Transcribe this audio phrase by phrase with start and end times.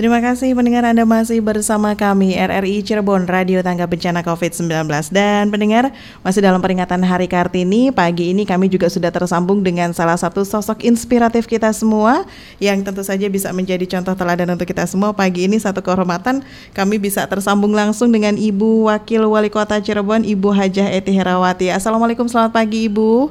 [0.00, 5.92] Terima kasih pendengar Anda masih bersama kami RRI Cirebon Radio Tangga Bencana COVID-19 dan pendengar
[6.24, 10.88] masih dalam peringatan Hari Kartini pagi ini kami juga sudah tersambung dengan salah satu sosok
[10.88, 12.24] inspiratif kita semua
[12.64, 15.12] yang tentu saja bisa menjadi contoh teladan untuk kita semua.
[15.12, 20.48] Pagi ini satu kehormatan kami bisa tersambung langsung dengan Ibu Wakil Wali Kota Cirebon Ibu
[20.48, 21.68] Hajah Eti Herawati.
[21.68, 23.28] Assalamualaikum selamat pagi Ibu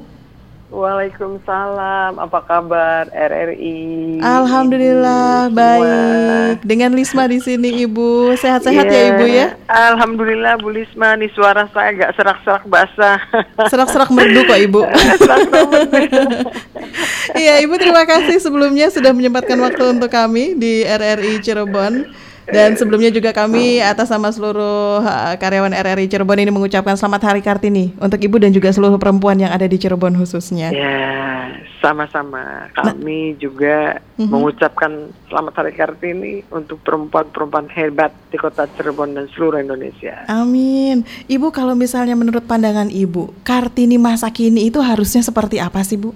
[0.69, 2.21] Waalaikumsalam.
[2.21, 4.21] Apa kabar RRI?
[4.21, 6.55] Alhamdulillah Ibu baik.
[6.61, 8.37] Dengan Lisma di sini Ibu.
[8.37, 8.93] Sehat-sehat yeah.
[8.93, 9.47] ya Ibu ya?
[9.65, 11.17] Alhamdulillah Bu Lisma.
[11.17, 13.17] Nih suara saya agak serak-serak basah.
[13.65, 14.81] Serak-serak merdu kok Ibu.
[17.29, 22.09] Iya Ibu terima kasih sebelumnya sudah menyempatkan waktu untuk kami di RRI Cirebon.
[22.49, 25.05] Dan sebelumnya juga kami atas nama seluruh
[25.37, 29.53] karyawan RRI Cirebon ini mengucapkan selamat Hari Kartini untuk Ibu dan juga seluruh perempuan yang
[29.53, 30.73] ada di Cirebon khususnya.
[30.73, 32.67] Ya, sama-sama.
[32.75, 33.37] Kami nah.
[33.39, 33.75] juga
[34.17, 34.29] uh-huh.
[34.29, 40.25] mengucapkan selamat Hari Kartini untuk perempuan-perempuan hebat di kota Cirebon dan seluruh Indonesia.
[40.27, 41.05] Amin.
[41.29, 46.11] Ibu kalau misalnya menurut pandangan Ibu, Kartini masa kini itu harusnya seperti apa sih, Bu?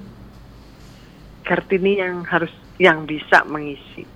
[1.44, 4.13] Kartini yang harus yang bisa mengisi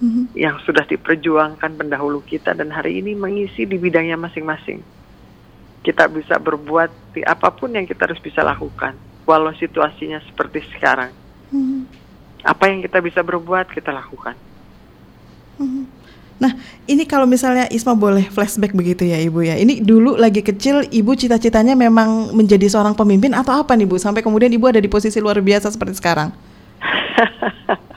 [0.00, 4.80] hmm yang sudah diperjuangkan pendahulu kita dan hari ini mengisi di bidangnya masing-masing.
[5.80, 11.12] Kita bisa berbuat di apa pun yang kita harus bisa lakukan, walau situasinya seperti sekarang.
[11.52, 11.80] Mm-hmm.
[12.44, 14.36] Apa yang kita bisa berbuat kita lakukan.
[15.60, 15.84] Mm-hmm.
[16.40, 16.56] Nah,
[16.88, 19.60] ini kalau misalnya Isma boleh flashback begitu ya Ibu ya.
[19.60, 24.00] Ini dulu lagi kecil Ibu cita-citanya memang menjadi seorang pemimpin atau apa nih Bu?
[24.00, 26.32] Sampai kemudian Ibu ada di posisi luar biasa seperti sekarang.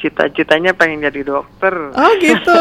[0.00, 1.74] cita-citanya pengen jadi dokter.
[1.92, 2.60] Oh gitu.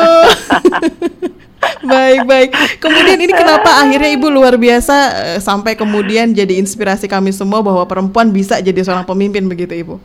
[1.92, 2.50] baik baik.
[2.84, 4.95] Kemudian ini kenapa akhirnya ibu luar biasa
[5.36, 9.95] eh, sampai kemudian jadi inspirasi kami semua bahwa perempuan bisa jadi seorang pemimpin begitu ibu?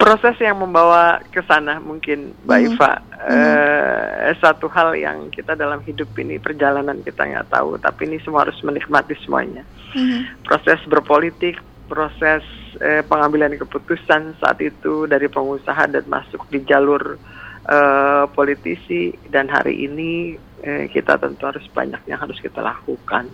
[0.00, 2.72] Proses yang membawa ke sana mungkin, Mbak mm -hmm.
[2.72, 2.92] Iva.
[3.20, 8.48] Uh, satu hal yang kita dalam hidup ini perjalanan kita nggak tahu, tapi ini semua
[8.48, 9.60] harus menikmati semuanya.
[9.92, 10.20] Mm -hmm.
[10.48, 12.46] Proses berpolitik, proses
[12.78, 17.18] eh, pengambilan keputusan saat itu dari pengusaha dan masuk di jalur
[17.66, 23.26] eh, politisi dan hari ini eh, kita tentu harus banyak yang harus kita lakukan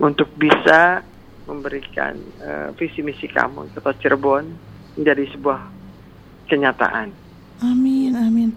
[0.00, 1.04] untuk bisa
[1.44, 4.44] memberikan eh, visi misi kamu Kota Cirebon
[4.96, 5.60] menjadi sebuah
[6.48, 7.12] kenyataan.
[7.60, 8.50] Amin amin.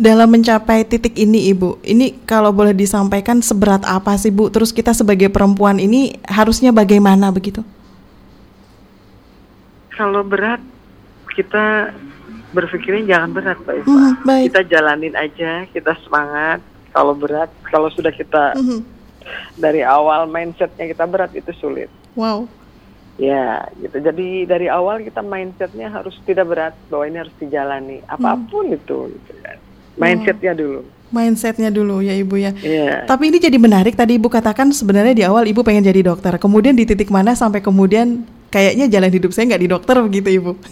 [0.00, 4.48] Dalam mencapai titik ini Ibu, ini kalau boleh disampaikan seberat apa sih Bu?
[4.48, 7.60] Terus kita sebagai perempuan ini harusnya bagaimana begitu?
[10.00, 10.64] Kalau berat
[11.36, 11.92] kita
[12.56, 13.92] berpikirnya jangan berat Pak Eva.
[13.92, 14.44] Mm, baik.
[14.48, 16.64] Kita jalanin aja, kita semangat.
[16.90, 18.80] Kalau berat, kalau sudah kita mm -hmm.
[19.60, 21.92] dari awal mindsetnya kita berat itu sulit.
[22.16, 22.48] Wow.
[23.20, 24.00] Ya, gitu.
[24.00, 28.78] Jadi dari awal kita mindsetnya harus tidak berat bahwa ini harus dijalani apa pun mm.
[28.80, 28.98] itu.
[29.12, 29.58] Gitu kan.
[30.00, 30.80] Mindsetnya dulu
[31.10, 32.54] mindsetnya dulu ya ibu ya.
[32.62, 33.04] Yeah.
[33.04, 36.38] Tapi ini jadi menarik tadi ibu katakan sebenarnya di awal ibu pengen jadi dokter.
[36.38, 40.52] Kemudian di titik mana sampai kemudian kayaknya jalan hidup saya nggak di dokter begitu ibu.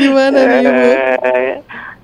[0.00, 0.86] Gimana nih ibu?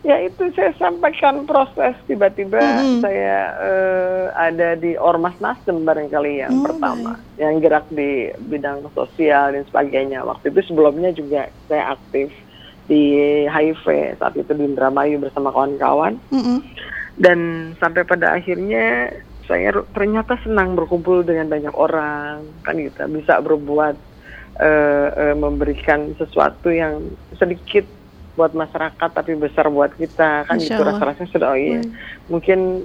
[0.03, 3.07] Ya itu saya sampaikan proses tiba-tiba mm-hmm.
[3.07, 6.67] saya uh, ada di Ormas Nasdem barangkali yang mm-hmm.
[6.67, 10.27] pertama yang gerak di bidang sosial dan sebagainya.
[10.27, 12.35] Waktu itu sebelumnya juga saya aktif
[12.91, 13.15] di
[13.47, 16.19] HIV saat itu di Indramayu bersama kawan-kawan.
[16.35, 16.59] Mm-hmm.
[17.23, 17.39] Dan
[17.79, 19.15] sampai pada akhirnya
[19.53, 23.97] saya ternyata senang berkumpul dengan banyak orang kan kita bisa berbuat
[24.57, 27.85] uh, uh, memberikan sesuatu yang sedikit
[28.33, 31.93] buat masyarakat tapi besar buat kita kan Insya gitu rasa-rasanya sudah oh iya hmm.
[32.33, 32.81] mungkin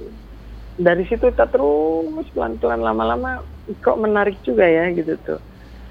[0.76, 3.40] dari situ kita terus pelan-pelan lama-lama
[3.80, 5.40] kok menarik juga ya gitu tuh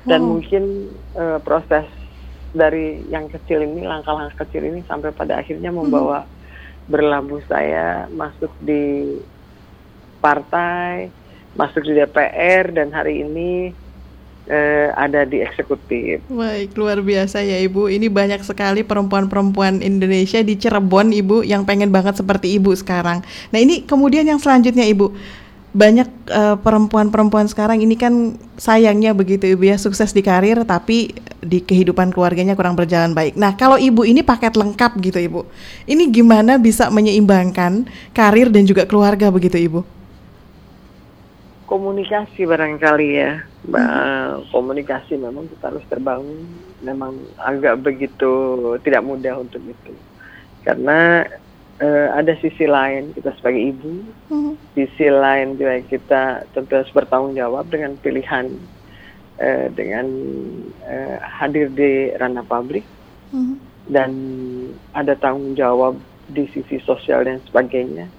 [0.05, 0.29] dan hmm.
[0.29, 0.63] mungkin
[1.17, 1.89] uh, proses
[2.53, 6.33] dari yang kecil ini langkah-langkah kecil ini sampai pada akhirnya membawa hmm.
[6.93, 9.17] berlabuh saya masuk di
[10.27, 11.07] partai,
[11.55, 13.71] masuk di DPR dan hari ini
[14.51, 16.27] eh, ada di eksekutif.
[16.27, 17.87] Baik, luar biasa ya Ibu.
[17.87, 23.23] Ini banyak sekali perempuan-perempuan Indonesia di Cirebon Ibu yang pengen banget seperti Ibu sekarang.
[23.55, 25.15] Nah, ini kemudian yang selanjutnya Ibu
[25.77, 31.13] banyak uh, perempuan-perempuan sekarang ini kan sayangnya begitu ibu ya sukses di karir tapi
[31.45, 33.37] di kehidupan keluarganya kurang berjalan baik.
[33.37, 35.45] Nah kalau ibu ini paket lengkap gitu ibu,
[35.85, 37.85] ini gimana bisa menyeimbangkan
[38.17, 39.85] karir dan juga keluarga begitu ibu?
[41.67, 44.51] Komunikasi barangkali ya hmm.
[44.55, 46.47] komunikasi memang kita harus terbangun
[46.81, 48.33] memang agak begitu
[48.87, 49.93] tidak mudah untuk itu
[50.63, 51.27] karena
[51.83, 54.55] uh, ada sisi lain kita sebagai ibu hmm.
[54.79, 56.23] sisi lain juga kita
[56.55, 58.47] tentu harus bertanggung jawab dengan pilihan
[59.43, 60.07] uh, dengan
[60.87, 62.87] uh, hadir di ranah publik
[63.35, 63.59] hmm.
[63.91, 64.11] dan
[64.95, 68.11] ada tanggung jawab di sisi sosial dan sebagainya.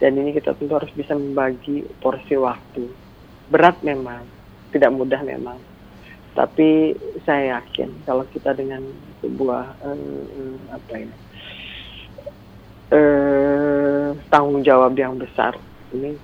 [0.00, 2.88] Dan ini kita tentu harus bisa membagi porsi waktu.
[3.52, 4.24] Berat memang,
[4.72, 5.60] tidak mudah memang.
[6.32, 8.80] Tapi saya yakin kalau kita dengan
[9.20, 11.12] sebuah uh, apa ya
[12.94, 15.58] uh, tanggung jawab yang besar
[15.94, 16.14] ini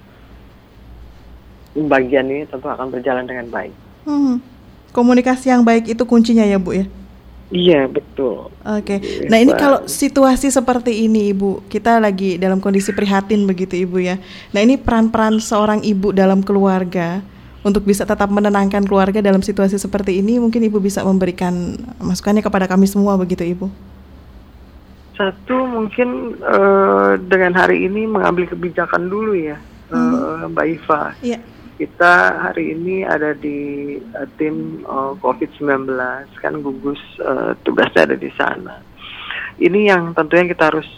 [1.74, 3.74] pembagian ini tentu akan berjalan dengan baik.
[4.06, 4.40] Hmm.
[4.94, 6.86] Komunikasi yang baik itu kuncinya ya Bu ya?
[7.46, 8.50] Iya betul.
[8.66, 8.98] Oke.
[8.98, 9.30] Okay.
[9.30, 14.18] Nah ini kalau situasi seperti ini ibu, kita lagi dalam kondisi prihatin begitu ibu ya.
[14.50, 17.22] Nah ini peran-peran seorang ibu dalam keluarga
[17.62, 22.66] untuk bisa tetap menenangkan keluarga dalam situasi seperti ini, mungkin ibu bisa memberikan masukannya kepada
[22.66, 23.70] kami semua begitu ibu.
[25.14, 29.58] Satu mungkin uh, dengan hari ini mengambil kebijakan dulu ya,
[29.94, 30.12] hmm.
[30.12, 31.02] uh, Mbak Iva.
[31.22, 31.38] Iya
[31.76, 35.92] kita hari ini ada di uh, tim uh, COVID-19
[36.40, 38.80] kan gugus uh, tugasnya ada di sana.
[39.56, 40.88] Ini yang tentunya kita harus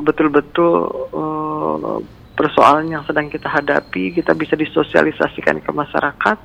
[0.00, 2.00] betul-betul uh,
[2.32, 6.38] persoalan yang sedang kita hadapi kita bisa disosialisasikan ke masyarakat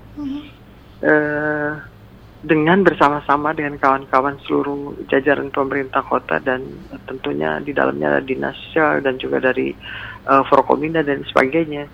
[1.02, 1.72] uh,
[2.40, 6.64] dengan bersama-sama dengan kawan-kawan seluruh jajaran pemerintah kota dan
[7.04, 9.76] tentunya di dalamnya ada dinas sosial dan juga dari
[10.24, 11.90] uh, Forkominda dan sebagainya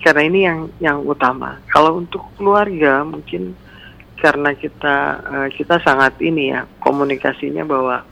[0.00, 1.60] karena ini yang yang utama.
[1.68, 3.56] Kalau untuk keluarga mungkin
[4.16, 8.02] karena kita uh, kita sangat ini ya komunikasinya bahwa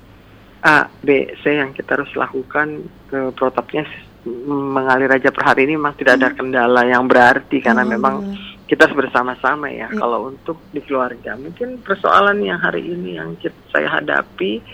[0.65, 3.85] A, B, C yang kita harus lakukan ke protapnya
[4.49, 6.37] mengalir aja per hari ini memang tidak ada hmm.
[6.41, 8.15] kendala yang berarti karena oh, memang
[8.65, 9.93] kita bersama-sama ya.
[9.93, 10.01] ya.
[10.01, 14.65] Kalau untuk di keluarga mungkin persoalan yang hari ini yang kita, saya hadapi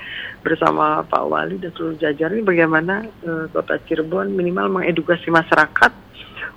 [0.46, 2.94] bersama Pak Wali dan seluruh jajaran ini bagaimana
[3.26, 5.92] uh, Kota Cirebon minimal mengedukasi masyarakat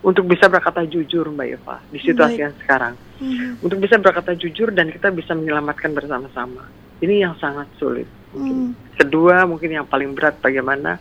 [0.03, 2.43] untuk bisa berkata jujur Mbak Eva di situasi Baik.
[2.43, 2.93] yang sekarang.
[3.23, 3.55] Hmm.
[3.63, 6.67] Untuk bisa berkata jujur dan kita bisa menyelamatkan bersama-sama.
[6.99, 8.05] Ini yang sangat sulit.
[8.35, 8.75] Mungkin.
[8.75, 8.99] Hmm.
[8.99, 10.99] Kedua mungkin yang paling berat bagaimana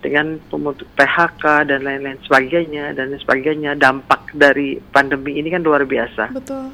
[0.00, 6.32] dengan pemutus PHK dan lain-lain sebagainya dan sebagainya dampak dari pandemi ini kan luar biasa.
[6.32, 6.72] Betul.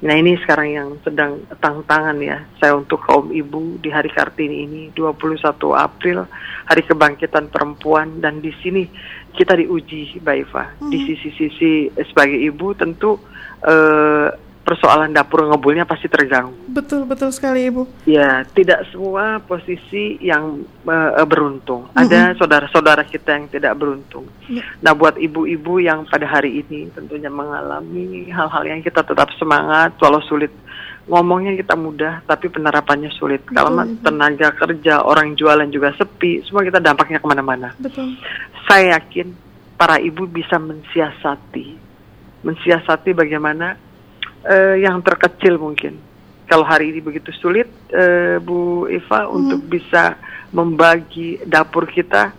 [0.00, 4.82] Nah ini sekarang yang sedang tantangan ya saya untuk kaum ibu di hari Kartini ini
[4.96, 5.44] 21
[5.76, 6.24] April
[6.72, 8.88] Hari Kebangkitan Perempuan dan di sini
[9.34, 10.90] kita diuji Mbak Eva hmm.
[10.90, 11.72] di sisi-sisi
[12.06, 13.18] sebagai ibu tentu
[13.64, 14.28] uh,
[14.60, 16.54] persoalan dapur ngebulnya pasti terganggu.
[16.70, 17.88] Betul betul sekali ibu.
[18.06, 21.90] Ya tidak semua posisi yang uh, beruntung.
[21.90, 22.00] -hmm.
[22.06, 24.28] Ada saudara-saudara kita yang tidak beruntung.
[24.46, 24.62] Ya.
[24.84, 30.22] Nah buat ibu-ibu yang pada hari ini tentunya mengalami hal-hal yang kita tetap semangat walau
[30.22, 30.52] sulit
[31.08, 33.40] ngomongnya kita mudah tapi penerapannya sulit.
[33.46, 34.02] Betul, Kalau betul.
[34.04, 37.72] tenaga kerja, orang jualan juga sepi, semua kita dampaknya ke mana-mana.
[37.80, 38.18] Betul.
[38.68, 39.32] Saya yakin
[39.80, 41.78] para ibu bisa mensiasati,
[42.44, 43.78] mensiasati bagaimana
[44.44, 45.96] uh, yang terkecil mungkin.
[46.44, 49.32] Kalau hari ini begitu sulit, uh, Bu Eva hmm.
[49.32, 50.18] untuk bisa
[50.50, 52.34] membagi dapur kita,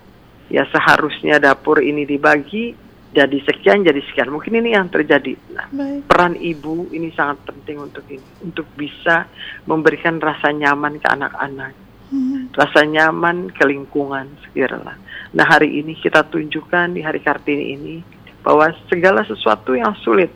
[0.52, 2.76] ya seharusnya dapur ini dibagi
[3.12, 4.32] jadi sekian jadi sekian.
[4.32, 5.36] Mungkin ini yang terjadi.
[5.52, 5.68] Nah,
[6.08, 9.28] peran ibu ini sangat penting untuk ini untuk bisa
[9.68, 11.74] memberikan rasa nyaman ke anak-anak.
[12.12, 12.52] Hmm.
[12.52, 15.00] rasa nyaman ke lingkungan sekiranya
[15.32, 17.96] nah hari ini kita tunjukkan di hari kartini ini
[18.44, 20.28] bahwa segala sesuatu yang sulit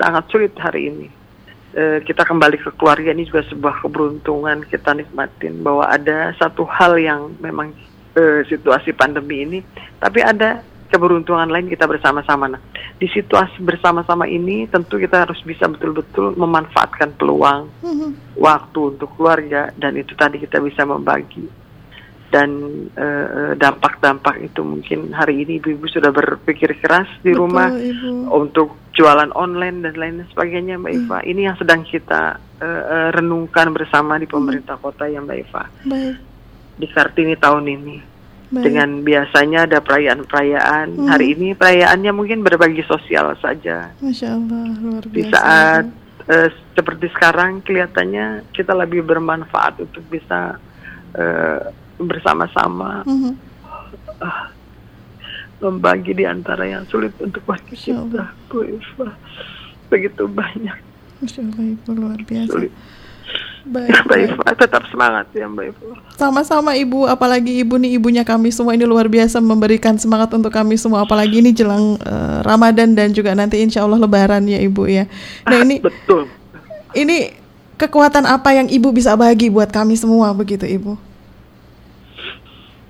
[0.00, 1.08] sangat sulit hari ini.
[1.72, 7.00] E, kita kembali ke keluarga ini juga sebuah keberuntungan kita nikmatin bahwa ada satu hal
[7.00, 7.72] yang memang
[8.12, 9.58] e, situasi pandemi ini
[9.96, 10.60] tapi ada
[10.92, 12.52] keberuntungan lain kita bersama-sama.
[12.52, 12.60] Nah,
[13.00, 18.36] di situasi bersama-sama ini tentu kita harus bisa betul-betul memanfaatkan peluang mm-hmm.
[18.36, 21.48] waktu untuk keluarga dan itu tadi kita bisa membagi
[22.32, 22.48] dan
[22.96, 28.32] uh, dampak-dampak itu mungkin hari ini ibu-ibu sudah berpikir keras di Betul, rumah Ibu.
[28.32, 31.18] untuk jualan online dan lain sebagainya Mbak Eva.
[31.20, 31.28] Hmm.
[31.28, 35.62] Ini yang sedang kita uh, renungkan bersama di pemerintah kota ya Mbak Eva.
[35.84, 36.16] Baik.
[36.80, 38.11] Di Kartini tahun ini.
[38.52, 38.68] Baik.
[38.68, 40.86] Dengan biasanya ada perayaan-perayaan.
[40.92, 41.08] Hmm.
[41.08, 43.96] Hari ini perayaannya mungkin berbagi sosial saja.
[43.96, 45.16] Masya Allah, luar biasa.
[45.16, 45.84] Di saat
[46.28, 50.60] uh, seperti sekarang kelihatannya kita lebih bermanfaat untuk bisa
[51.16, 51.60] uh,
[51.96, 53.32] bersama-sama hmm.
[54.20, 54.44] uh,
[55.64, 58.36] membagi di antara yang sulit untuk bagi kita.
[58.52, 58.68] Bu
[59.88, 60.76] Begitu banyak.
[61.24, 62.52] Masya Allah, Ibu luar biasa.
[62.52, 62.72] Sulit
[63.62, 65.94] Baik, Mbak Iva, tetap semangat ya Mbak Iva.
[66.18, 70.74] Sama-sama Ibu, apalagi Ibu nih ibunya kami semua ini luar biasa memberikan semangat untuk kami
[70.74, 75.06] semua, apalagi ini jelang uh, Ramadan dan juga nanti Insya Allah Lebaran ya Ibu ya.
[75.46, 76.26] Nah ah, ini betul.
[76.90, 77.38] Ini
[77.78, 80.98] kekuatan apa yang Ibu bisa bagi buat kami semua begitu Ibu?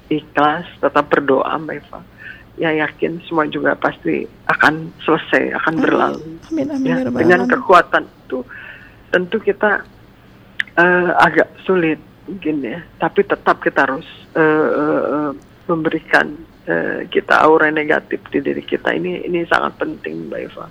[0.09, 2.01] Ikhlas, tetap berdoa Mbak Iva.
[2.57, 6.21] Ya yakin semua juga pasti akan selesai, akan berlalu.
[6.49, 6.89] Amin amin.
[6.89, 8.41] Ya, ya dengan kekuatan itu
[9.13, 9.85] tentu kita
[10.77, 11.99] uh, agak sulit
[12.29, 14.07] mungkin ya, tapi tetap kita harus
[14.39, 15.31] uh, uh,
[15.67, 16.39] memberikan
[16.69, 18.95] uh, kita aura negatif di diri kita.
[18.95, 20.67] Ini ini sangat penting Mbak Eva.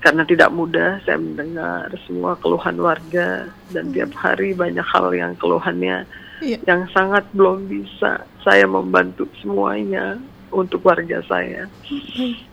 [0.00, 3.94] Karena tidak mudah saya mendengar semua keluhan warga dan hmm.
[3.94, 6.08] tiap hari banyak hal yang keluhannya
[6.42, 6.60] yeah.
[6.66, 11.66] yang sangat belum bisa saya membantu semuanya untuk warga saya.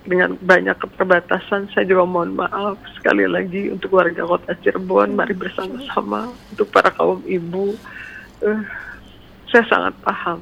[0.04, 5.14] Dengan banyak keterbatasan, saya juga mohon maaf sekali lagi untuk warga kota Cirebon.
[5.14, 7.78] Mari bersama-sama untuk para kaum ibu.
[8.44, 8.64] Uh,
[9.54, 10.40] saya sangat paham,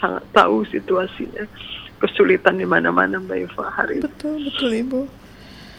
[0.00, 1.44] sangat tahu situasinya,
[2.00, 5.00] kesulitan di mana-mana Mbak Eva hari Betul, betul Ibu.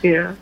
[0.05, 0.37] Iya.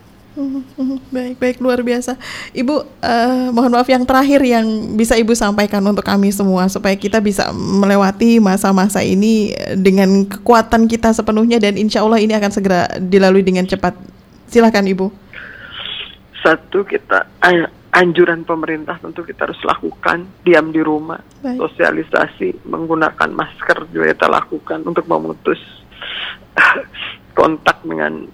[1.10, 2.14] Baik, baik luar biasa.
[2.54, 7.18] Ibu, uh, mohon maaf yang terakhir yang bisa Ibu sampaikan untuk kami semua supaya kita
[7.18, 13.42] bisa melewati masa-masa ini dengan kekuatan kita sepenuhnya dan insya Allah ini akan segera dilalui
[13.42, 13.98] dengan cepat.
[14.46, 15.10] Silahkan Ibu.
[16.46, 17.26] Satu kita
[17.90, 21.58] anjuran pemerintah tentu kita harus lakukan diam di rumah, baik.
[21.58, 25.60] sosialisasi menggunakan masker juga kita lakukan untuk memutus
[27.38, 28.30] kontak dengan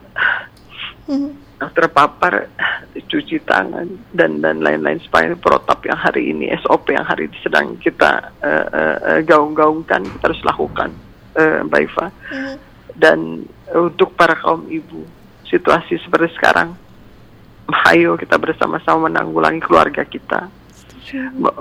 [1.07, 2.51] hmm terpapar
[2.95, 7.79] cuci tangan dan dan lain-lain supaya protap yang hari ini SOP yang hari ini sedang
[7.79, 10.89] kita uh, uh, gaung-gaungkan kita harus lakukan
[11.39, 12.07] uh, Mbak Iva.
[12.31, 12.55] Mm.
[12.95, 13.19] dan
[13.75, 15.03] untuk para kaum ibu
[15.47, 16.75] situasi seperti sekarang
[17.91, 20.47] ayo kita bersama-sama menanggulangi keluarga kita.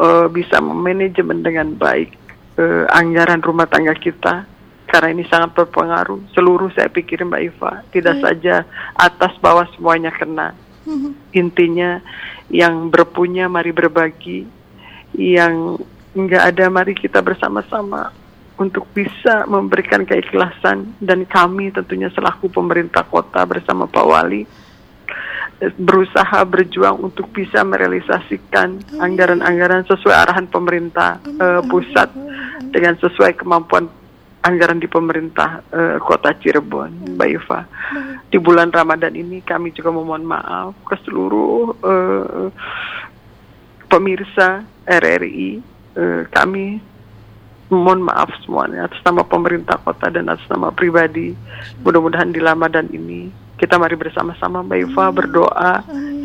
[0.00, 2.16] Uh, bisa memanajemen dengan baik
[2.56, 4.48] uh, anggaran rumah tangga kita
[4.94, 6.30] karena ini sangat berpengaruh.
[6.30, 8.22] Seluruh saya pikir Mbak Iva tidak hmm.
[8.22, 8.54] saja
[8.94, 10.54] atas bawah semuanya kena.
[10.84, 11.16] Hmm.
[11.32, 11.96] intinya
[12.52, 14.44] yang berpunya mari berbagi
[15.16, 15.80] yang
[16.12, 18.12] enggak ada mari kita bersama-sama
[18.60, 20.94] untuk bisa memberikan keikhlasan.
[21.00, 24.44] Dan kami tentunya selaku pemerintah kota bersama Pak Wali
[25.80, 32.12] berusaha berjuang untuk bisa merealisasikan anggaran-anggaran sesuai arahan pemerintah uh, pusat
[32.68, 33.88] dengan sesuai kemampuan
[34.44, 37.16] anggaran di pemerintah uh, kota Cirebon.
[37.16, 37.60] Mbak Yufa.
[38.28, 42.48] Di bulan Ramadan ini kami juga memohon maaf ke seluruh uh,
[43.88, 45.72] pemirsa RRI.
[45.94, 46.82] Uh, eh, kami
[47.70, 51.32] mohon maaf semuanya atas nama pemerintah kota dan atas nama pribadi.
[51.80, 55.72] Mudah-mudahan di Ramadan ini kita mari bersama-sama Mbak Yufa berdoa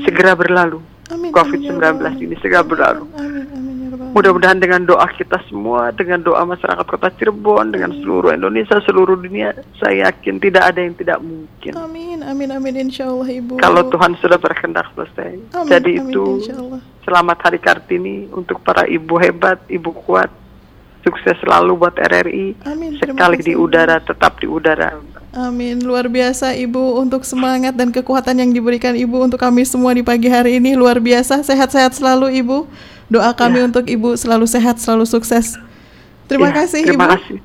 [0.04, 0.84] segera berlalu.
[1.10, 3.06] COVID-19 ya ini segera berlalu.
[3.18, 3.79] Amin, amin.
[3.90, 9.56] Mudah-mudahan dengan doa kita semua, dengan doa masyarakat kota Cirebon, dengan seluruh Indonesia, seluruh dunia,
[9.82, 11.74] saya yakin tidak ada yang tidak mungkin.
[11.78, 13.58] Amin, amin, amin, insya Allah Ibu.
[13.58, 15.32] Kalau Tuhan sudah berkehendak selesai.
[15.58, 16.26] Amin, Jadi amin, itu
[17.08, 20.30] selamat Hari Kartini untuk para ibu hebat, ibu kuat,
[21.02, 22.70] sukses selalu buat RRI.
[22.70, 25.20] Amin, Sekali di udara, tetap di udara.
[25.30, 25.86] Amin.
[25.86, 30.26] Luar biasa Ibu untuk semangat dan kekuatan yang diberikan Ibu untuk kami semua di pagi
[30.26, 30.74] hari ini.
[30.74, 31.46] Luar biasa.
[31.46, 32.66] Sehat-sehat selalu Ibu.
[33.10, 33.66] Doa kami ya.
[33.66, 35.58] untuk Ibu selalu sehat, selalu sukses.
[36.30, 37.14] Terima ya, kasih terima Ibu.
[37.18, 37.38] Kasih.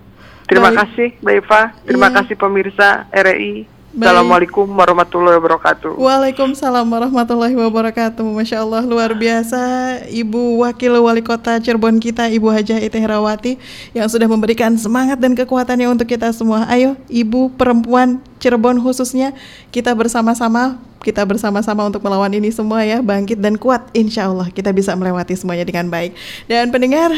[0.45, 0.79] Terima Baik.
[0.85, 1.61] kasih Mbak Eva.
[1.89, 2.15] Terima ya.
[2.21, 3.65] kasih pemirsa RI.
[3.95, 4.11] Baik.
[4.11, 5.95] Assalamualaikum warahmatullahi wabarakatuh.
[5.95, 8.27] Waalaikumsalam warahmatullahi wabarakatuh.
[8.27, 9.63] Masya Allah luar biasa
[10.11, 13.55] Ibu Wakil Wali Kota Cirebon kita Ibu Hajah Ite Herawati
[13.95, 16.67] yang sudah memberikan semangat dan kekuatannya untuk kita semua.
[16.67, 19.31] Ayo Ibu perempuan Cirebon khususnya
[19.71, 20.75] kita bersama-sama
[21.05, 25.37] kita bersama-sama untuk melawan ini semua ya bangkit dan kuat insya Allah kita bisa melewati
[25.37, 26.17] semuanya dengan baik
[26.49, 27.13] dan pendengar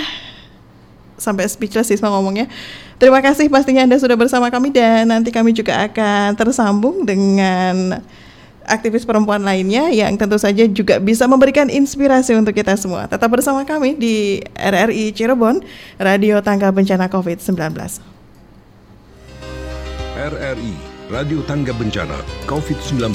[1.17, 2.51] sampai speechless Isma ngomongnya.
[2.97, 8.01] Terima kasih pastinya Anda sudah bersama kami dan nanti kami juga akan tersambung dengan
[8.67, 13.07] aktivis perempuan lainnya yang tentu saja juga bisa memberikan inspirasi untuk kita semua.
[13.07, 15.63] Tetap bersama kami di RRI Cirebon,
[15.97, 17.55] Radio Tangga Bencana COVID-19.
[20.17, 22.19] RRI, Radio Tangga Bencana
[22.51, 23.15] COVID-19.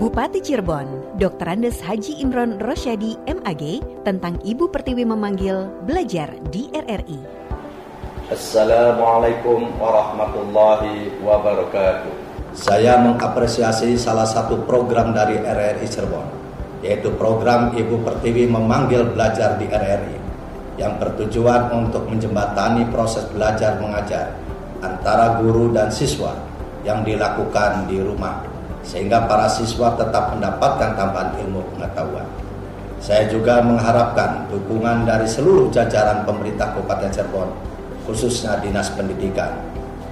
[0.00, 0.88] Bupati Cirebon,
[1.20, 1.52] Dr.
[1.52, 7.43] Andes Haji Imron Rosyadi MAG tentang Ibu Pertiwi memanggil belajar di RRI.
[8.24, 12.08] Assalamualaikum warahmatullahi wabarakatuh.
[12.56, 16.24] Saya mengapresiasi salah satu program dari RRI Cirebon,
[16.80, 20.16] yaitu program Ibu Pertiwi memanggil belajar di RRI,
[20.80, 24.32] yang bertujuan untuk menjembatani proses belajar mengajar
[24.80, 26.32] antara guru dan siswa
[26.80, 28.40] yang dilakukan di rumah
[28.80, 32.24] sehingga para siswa tetap mendapatkan tambahan ilmu pengetahuan.
[33.04, 37.73] Saya juga mengharapkan dukungan dari seluruh jajaran pemerintah Kabupaten Cirebon,
[38.04, 39.52] khususnya Dinas Pendidikan,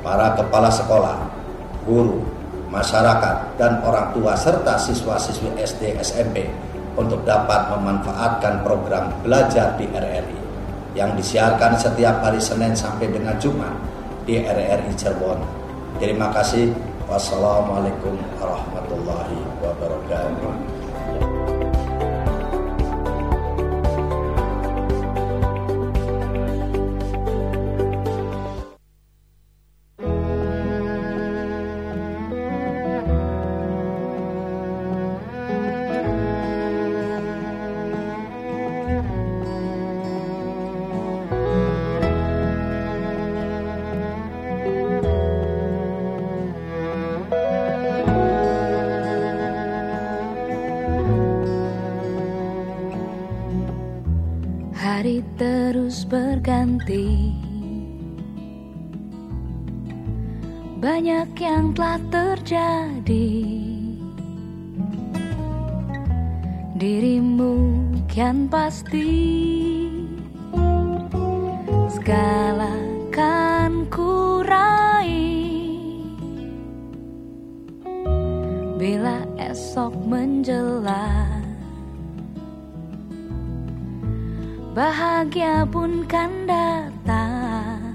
[0.00, 1.16] para kepala sekolah,
[1.84, 2.24] guru,
[2.72, 6.48] masyarakat, dan orang tua serta siswa-siswi SD SMP
[6.96, 10.40] untuk dapat memanfaatkan program belajar di RRI
[10.92, 13.72] yang disiarkan setiap hari Senin sampai dengan Jumat
[14.28, 15.40] di RRI Cirebon.
[16.00, 16.72] Terima kasih.
[17.08, 20.71] Wassalamualaikum warahmatullahi wabarakatuh.
[68.32, 69.12] Kian pasti
[71.92, 72.72] Segala
[73.12, 75.20] kan kurai
[78.80, 81.44] Bila esok menjelang
[84.72, 87.92] bahagia pun kan datang.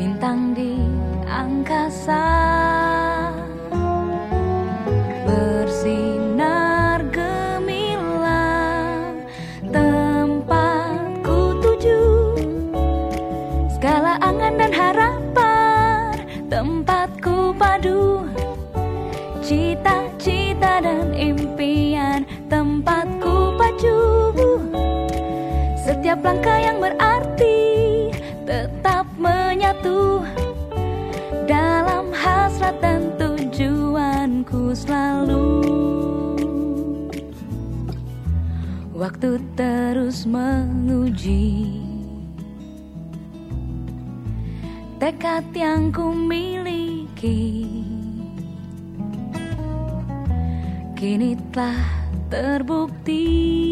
[0.00, 0.80] Bintang di
[1.28, 2.24] angkasa
[26.22, 27.58] langkah yang berarti
[28.46, 30.22] tetap menyatu
[31.50, 35.50] dalam hasrat dan tujuanku selalu.
[38.94, 41.74] Waktu terus menguji
[45.02, 47.66] tekad yang ku miliki.
[50.94, 51.82] Kini telah
[52.30, 53.71] terbukti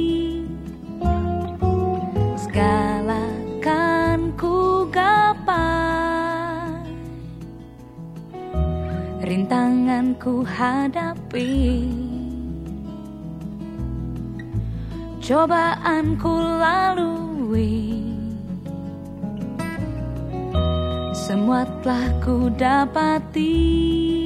[9.50, 11.82] Rintangan ku hadapi.
[15.18, 17.98] Cobaan ku lalui.
[21.10, 24.19] Semua telah ku dapati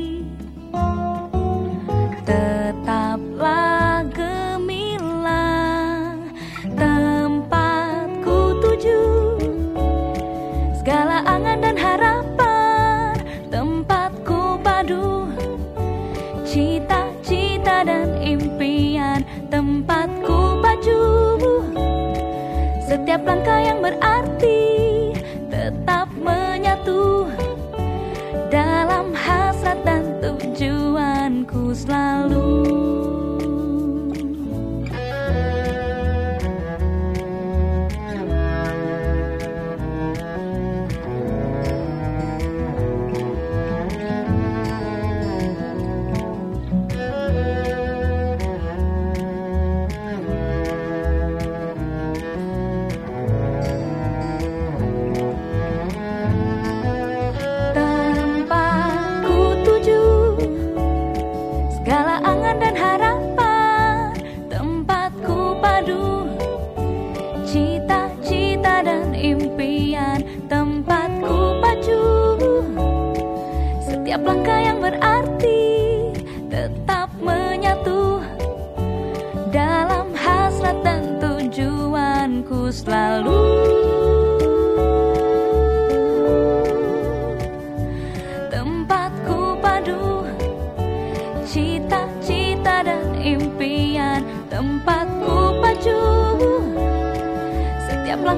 [23.24, 23.63] Setiap langkah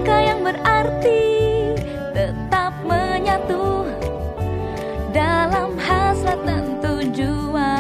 [0.07, 1.23] angka yang berarti
[2.15, 3.91] tetap menyatu
[5.11, 7.76] dalam hasrat dan tujuan.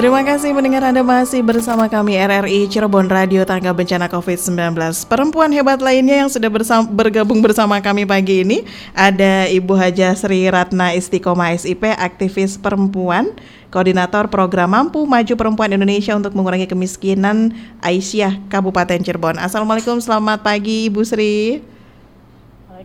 [0.00, 4.72] Terima kasih mendengar Anda masih bersama kami RRI Cirebon Radio Tangga Bencana COVID-19.
[5.04, 8.64] Perempuan hebat lainnya yang sudah bersama, bergabung bersama kami pagi ini
[8.96, 13.28] ada Ibu Haja Sri Ratna Istiqomah SIP, aktivis perempuan,
[13.68, 17.52] koordinator program Mampu Maju Perempuan Indonesia untuk mengurangi kemiskinan
[17.84, 19.36] Aisyah Kabupaten Cirebon.
[19.36, 21.60] Assalamualaikum, selamat pagi Ibu Sri.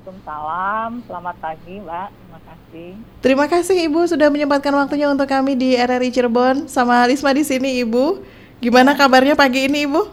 [0.05, 2.89] Waalaikumsalam, selamat pagi Mbak, terima kasih.
[3.25, 7.81] Terima kasih Ibu sudah menyempatkan waktunya untuk kami di RRI Cirebon sama Risma di sini
[7.81, 8.21] Ibu.
[8.61, 10.05] Gimana kabarnya pagi ini Ibu?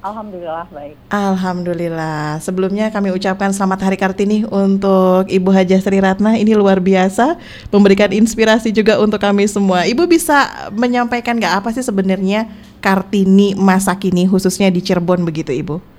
[0.00, 0.96] Alhamdulillah baik.
[1.12, 2.40] Alhamdulillah.
[2.40, 6.40] Sebelumnya kami ucapkan selamat Hari Kartini untuk Ibu Haja Sri Ratna.
[6.40, 7.36] Ini luar biasa,
[7.68, 9.84] memberikan inspirasi juga untuk kami semua.
[9.84, 12.48] Ibu bisa menyampaikan nggak apa sih sebenarnya
[12.80, 15.95] Kartini masa kini khususnya di Cirebon begitu Ibu?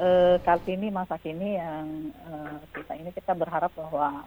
[0.00, 4.24] Uh, Kartini masa kini yang uh, kita ini kita berharap bahwa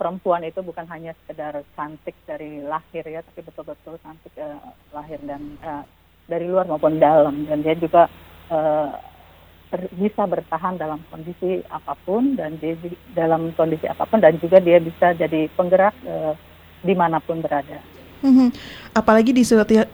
[0.00, 5.60] perempuan itu bukan hanya sekedar cantik dari lahir ya, tapi betul-betul cantik uh, lahir dan
[5.60, 5.84] uh,
[6.24, 8.08] dari luar maupun dalam dan dia juga
[8.48, 8.96] uh,
[9.94, 12.74] bisa bertahan dalam kondisi apa pun dan dia
[13.14, 16.34] dalam kondisi apa pun dan juga dia bisa jadi penggerak uh,
[16.80, 17.78] di mana pun berada.
[18.20, 18.52] Hmm,
[18.92, 19.40] apalagi di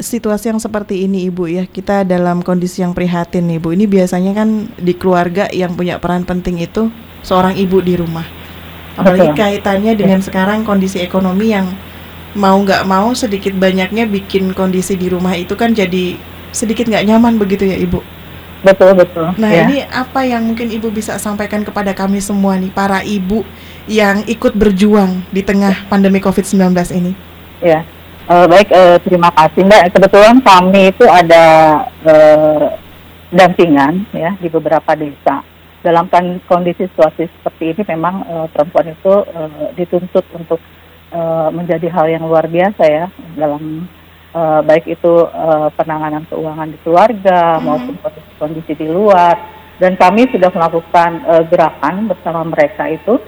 [0.02, 3.70] situasi yang seperti ini Ibu ya, kita dalam kondisi yang prihatin Ibu.
[3.70, 6.90] Ini biasanya kan di keluarga yang punya peran penting itu
[7.22, 8.26] seorang ibu di rumah.
[8.98, 9.38] Apalagi Betul.
[9.38, 10.26] kaitannya dengan ya.
[10.26, 11.70] sekarang kondisi ekonomi yang
[12.34, 16.18] mau nggak mau sedikit banyaknya bikin kondisi di rumah itu kan jadi
[16.50, 18.02] sedikit nggak nyaman begitu ya Ibu.
[18.66, 19.36] Betul betul.
[19.38, 19.70] Nah ya.
[19.70, 23.46] ini apa yang mungkin Ibu bisa sampaikan kepada kami semua nih para ibu
[23.86, 27.12] yang ikut berjuang di tengah pandemi COVID-19 ini?
[27.62, 27.88] Ya,
[28.26, 29.94] Uh, baik, uh, terima kasih Mbak.
[29.94, 31.44] Kebetulan kami itu ada
[32.02, 32.74] uh,
[33.30, 35.46] dampingan ya di beberapa desa.
[35.78, 40.58] Dalam kan kondisi situasi seperti ini memang uh, perempuan itu uh, dituntut untuk
[41.14, 43.06] uh, menjadi hal yang luar biasa ya
[43.38, 43.86] dalam
[44.34, 47.66] uh, baik itu uh, penanganan keuangan di keluarga mm -hmm.
[47.70, 49.38] maupun kondisi, kondisi di luar.
[49.78, 53.22] Dan kami sudah melakukan uh, gerakan bersama mereka itu.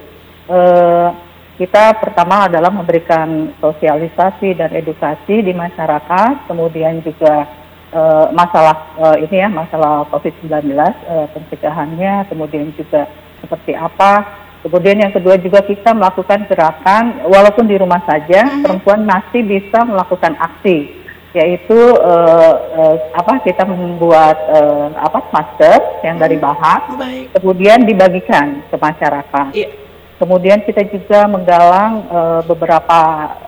[0.51, 1.28] Uh,
[1.59, 7.51] kita pertama adalah memberikan sosialisasi dan edukasi di masyarakat, kemudian juga
[7.91, 13.11] uh, masalah uh, ini ya masalah COVID-19 uh, eh, pencegahannya, kemudian juga
[13.43, 14.39] seperti apa.
[14.63, 18.63] Kemudian yang kedua juga kita melakukan gerakan walaupun di rumah saja mm-hmm.
[18.63, 20.95] perempuan masih bisa melakukan aksi
[21.31, 26.55] yaitu uh, uh, apa kita membuat uh, apa masker yang dari mm-hmm.
[26.55, 27.25] bahan, Baik.
[27.35, 29.51] kemudian dibagikan ke masyarakat.
[29.51, 29.88] Yeah
[30.19, 32.99] Kemudian kita juga menggalang uh, beberapa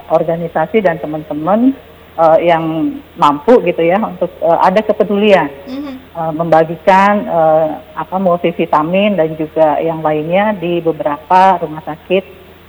[0.08, 1.76] organisasi dan teman-teman
[2.16, 5.96] uh, yang mampu gitu ya untuk uh, ada kepedulian mm-hmm.
[6.16, 12.24] uh, membagikan uh, apa multivitamin dan juga yang lainnya di beberapa rumah sakit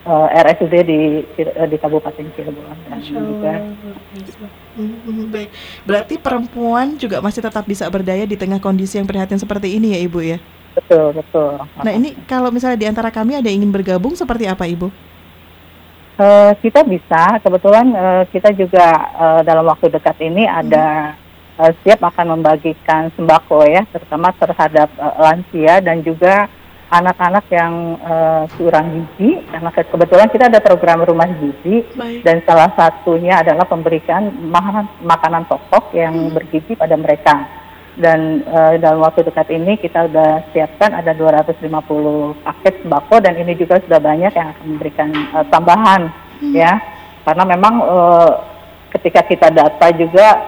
[0.07, 1.01] uh, RSUD di
[1.43, 5.29] di Kabupaten Cirebon dan juga mm-hmm.
[5.29, 5.53] Baik,
[5.85, 10.01] berarti perempuan juga masih tetap bisa berdaya di tengah kondisi yang prihatin seperti ini ya
[10.09, 10.41] Ibu ya?
[10.73, 11.61] Betul, betul.
[11.61, 14.89] Nah ini kalau misalnya di antara kami ada yang ingin bergabung seperti apa Ibu?
[16.13, 18.85] Uh, kita bisa, kebetulan uh, kita juga
[19.17, 21.17] uh, dalam waktu dekat ini ada
[21.57, 26.53] uh, siap akan membagikan sembako ya, terutama terhadap uh, lansia dan juga
[26.93, 29.41] anak-anak yang uh, kurang gizi.
[29.49, 32.21] Karena kebetulan kita ada program rumah gizi Baik.
[32.21, 36.37] dan salah satunya adalah pemberikan makanan, makanan pokok yang hmm.
[36.37, 37.62] bergizi pada mereka
[38.01, 41.69] dan uh, dalam waktu dekat ini kita sudah siapkan ada 250
[42.41, 46.09] paket sembako dan ini juga sudah banyak yang akan memberikan uh, tambahan
[46.41, 46.57] hmm.
[46.57, 46.81] ya
[47.29, 48.31] karena memang uh,
[48.97, 50.41] ketika kita data juga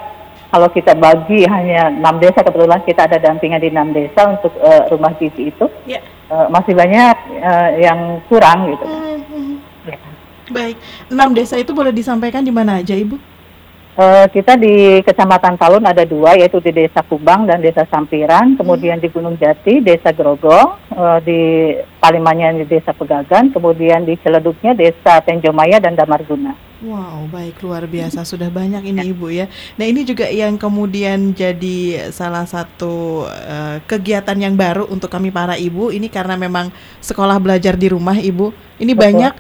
[0.48, 4.88] kalau kita bagi hanya enam desa kebetulan kita ada dampingan di enam desa untuk uh,
[4.88, 6.00] rumah gizi itu yeah.
[6.30, 6.32] Ya.
[6.32, 8.86] uh, masih banyak uh, yang kurang gitu.
[8.88, 9.20] Hmm.
[9.20, 9.54] hmm.
[9.84, 9.98] Ya.
[10.48, 10.76] Baik,
[11.12, 13.20] enam desa itu boleh disampaikan di mana aja ibu?
[13.94, 18.98] Uh, kita di Kecamatan Talun ada dua, yaitu di Desa Kubang dan Desa Sampiran, kemudian
[18.98, 21.70] di Gunung Jati, Desa Grogol, uh, di
[22.02, 26.58] Palimannya di Desa Pegagan, kemudian di Celeduknya Desa Tenjomaya dan Damarguna.
[26.82, 29.46] Wow, baik luar biasa sudah banyak ini Ibu ya.
[29.78, 35.54] Nah ini juga yang kemudian jadi salah satu uh, kegiatan yang baru untuk kami para
[35.54, 35.94] ibu.
[35.94, 38.50] Ini karena memang sekolah belajar di rumah Ibu.
[38.82, 39.04] Ini Betul.
[39.06, 39.32] banyak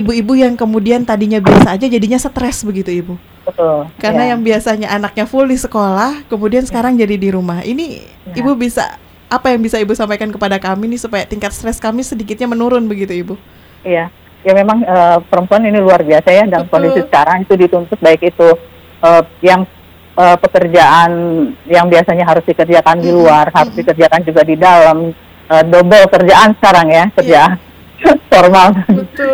[0.00, 3.37] ibu-ibu yang kemudian tadinya biasa aja jadinya stres begitu Ibu.
[3.48, 3.88] Betul.
[3.96, 4.30] Karena ya.
[4.36, 6.68] yang biasanya anaknya full di sekolah, kemudian ya.
[6.68, 7.64] sekarang jadi di rumah.
[7.64, 8.44] Ini ya.
[8.44, 9.00] Ibu bisa
[9.32, 13.16] apa yang bisa Ibu sampaikan kepada kami nih supaya tingkat stres kami sedikitnya menurun begitu
[13.16, 13.34] Ibu?
[13.88, 14.12] Iya.
[14.44, 16.92] Ya memang uh, perempuan ini luar biasa ya dalam Betul.
[16.92, 18.48] kondisi sekarang itu dituntut baik itu
[19.02, 19.66] uh, yang
[20.14, 21.10] uh, pekerjaan
[21.66, 23.58] yang biasanya harus dikerjakan di luar, mm -hmm.
[23.58, 25.10] harus dikerjakan juga di dalam
[25.50, 27.42] uh, double kerjaan sekarang ya, kerja.
[27.56, 27.67] Yeah
[28.32, 28.86] formal dan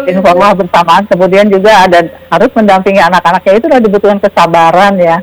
[0.09, 1.05] informal bersamaan.
[1.09, 2.01] Kemudian juga ada
[2.33, 5.19] harus mendampingi anak-anaknya itu sudah dibutuhkan kesabaran ya.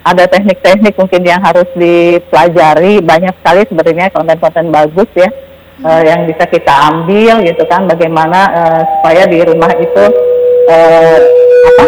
[0.00, 3.04] Ada teknik-teknik mungkin yang harus dipelajari.
[3.04, 5.28] Banyak sekali sebenarnya konten-konten bagus ya
[5.84, 7.84] uh, yang bisa kita ambil gitu kan.
[7.84, 10.04] Bagaimana uh, supaya di rumah itu
[10.68, 11.18] uh,
[11.68, 11.84] apa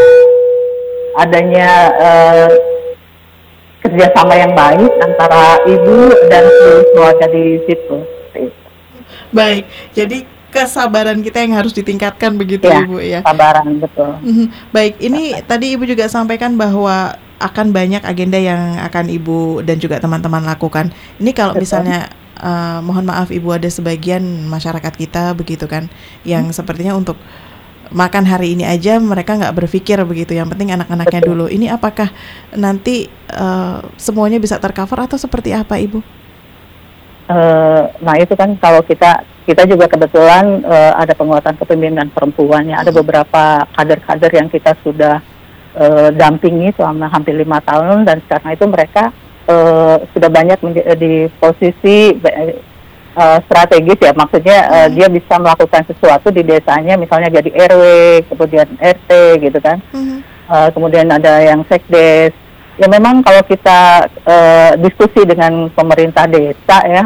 [1.25, 2.49] adanya uh,
[3.83, 6.45] kerjasama yang baik antara ibu dan
[6.95, 7.97] keluarga di situ.
[9.33, 9.65] Baik,
[9.97, 13.21] jadi kesabaran kita yang harus ditingkatkan begitu ya, ibu ya.
[13.25, 14.13] Kesabaran betul.
[14.21, 14.47] Mhm.
[14.69, 15.49] Baik, ini Sabar.
[15.49, 20.93] tadi ibu juga sampaikan bahwa akan banyak agenda yang akan ibu dan juga teman-teman lakukan.
[21.19, 21.65] Ini kalau betul.
[21.67, 25.91] misalnya uh, mohon maaf ibu ada sebagian masyarakat kita begitu kan,
[26.23, 26.55] yang hmm.
[26.55, 27.19] sepertinya untuk
[27.93, 30.37] makan hari ini aja mereka nggak berpikir begitu.
[30.37, 31.51] Yang penting anak-anaknya dulu.
[31.51, 32.13] Ini apakah
[32.55, 36.05] nanti uh, semuanya bisa tercover atau seperti apa ibu?
[37.27, 42.79] Uh, nah itu kan kalau kita kita juga kebetulan uh, ada penguatan kepemimpinan perempuannya.
[42.79, 45.19] Ada beberapa kader-kader yang kita sudah
[45.75, 49.11] uh, dampingi selama hampir lima tahun dan sekarang itu mereka
[49.51, 50.59] uh, sudah banyak
[50.95, 52.15] di posisi
[53.19, 54.15] uh, strategis ya.
[54.15, 57.85] Maksudnya uh, dia bisa melakukan sesuatu di desanya, misalnya jadi RW,
[58.31, 59.11] kemudian RT
[59.43, 59.83] gitu kan.
[59.91, 60.23] Hmm.
[60.47, 62.31] Uh, kemudian ada yang sekdes.
[62.81, 67.05] Ya memang kalau kita uh, diskusi dengan pemerintah desa ya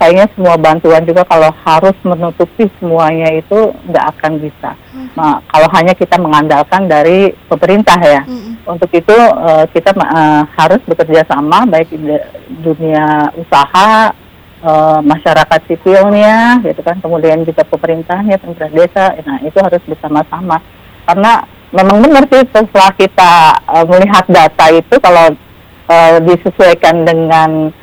[0.00, 4.72] kayaknya semua bantuan juga kalau harus menutupi semuanya itu nggak akan bisa.
[4.96, 5.12] Hmm.
[5.12, 8.64] Nah, kalau hanya kita mengandalkan dari pemerintah ya, hmm.
[8.64, 12.16] untuk itu uh, kita uh, harus bekerja sama baik di
[12.64, 14.16] dunia usaha,
[14.64, 19.06] uh, masyarakat sipilnya, gitu kan, kemudian juga pemerintahnya, pemerintah desa.
[19.20, 20.64] Nah, itu harus bersama-sama
[21.04, 23.32] karena memang benar sih setelah kita
[23.66, 25.34] uh, melihat data itu kalau
[25.90, 27.74] uh, disesuaikan dengan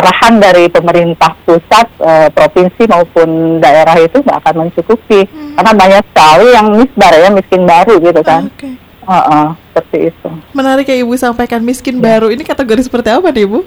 [0.00, 5.54] arahan dari pemerintah pusat, e, provinsi maupun daerah itu nggak akan mencukupi hmm.
[5.58, 8.50] karena banyak sekali yang misbar ya miskin baru gitu kan.
[8.54, 8.74] Okay.
[9.04, 10.28] Uh, uh, seperti itu.
[10.56, 12.02] Menarik ya ibu sampaikan miskin ya.
[12.08, 13.60] baru ini kategori seperti apa nih ibu?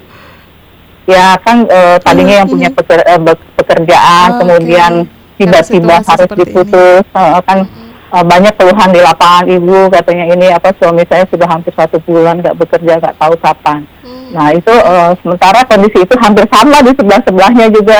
[1.06, 2.42] Ya kan e, tadinya hmm.
[2.44, 2.78] yang punya hmm.
[2.82, 3.13] peker, e,
[3.63, 4.92] pekerjaan oh, kemudian
[5.38, 6.10] tiba-tiba okay.
[6.10, 7.63] harus diputus uh, kan.
[7.63, 12.00] Hmm uh, banyak keluhan di lapangan ibu katanya ini apa suami saya sudah hampir satu
[12.04, 13.84] bulan nggak bekerja nggak tahu kapan.
[14.34, 18.00] Nah itu uh, sementara kondisi itu hampir sama di sebelah sebelahnya juga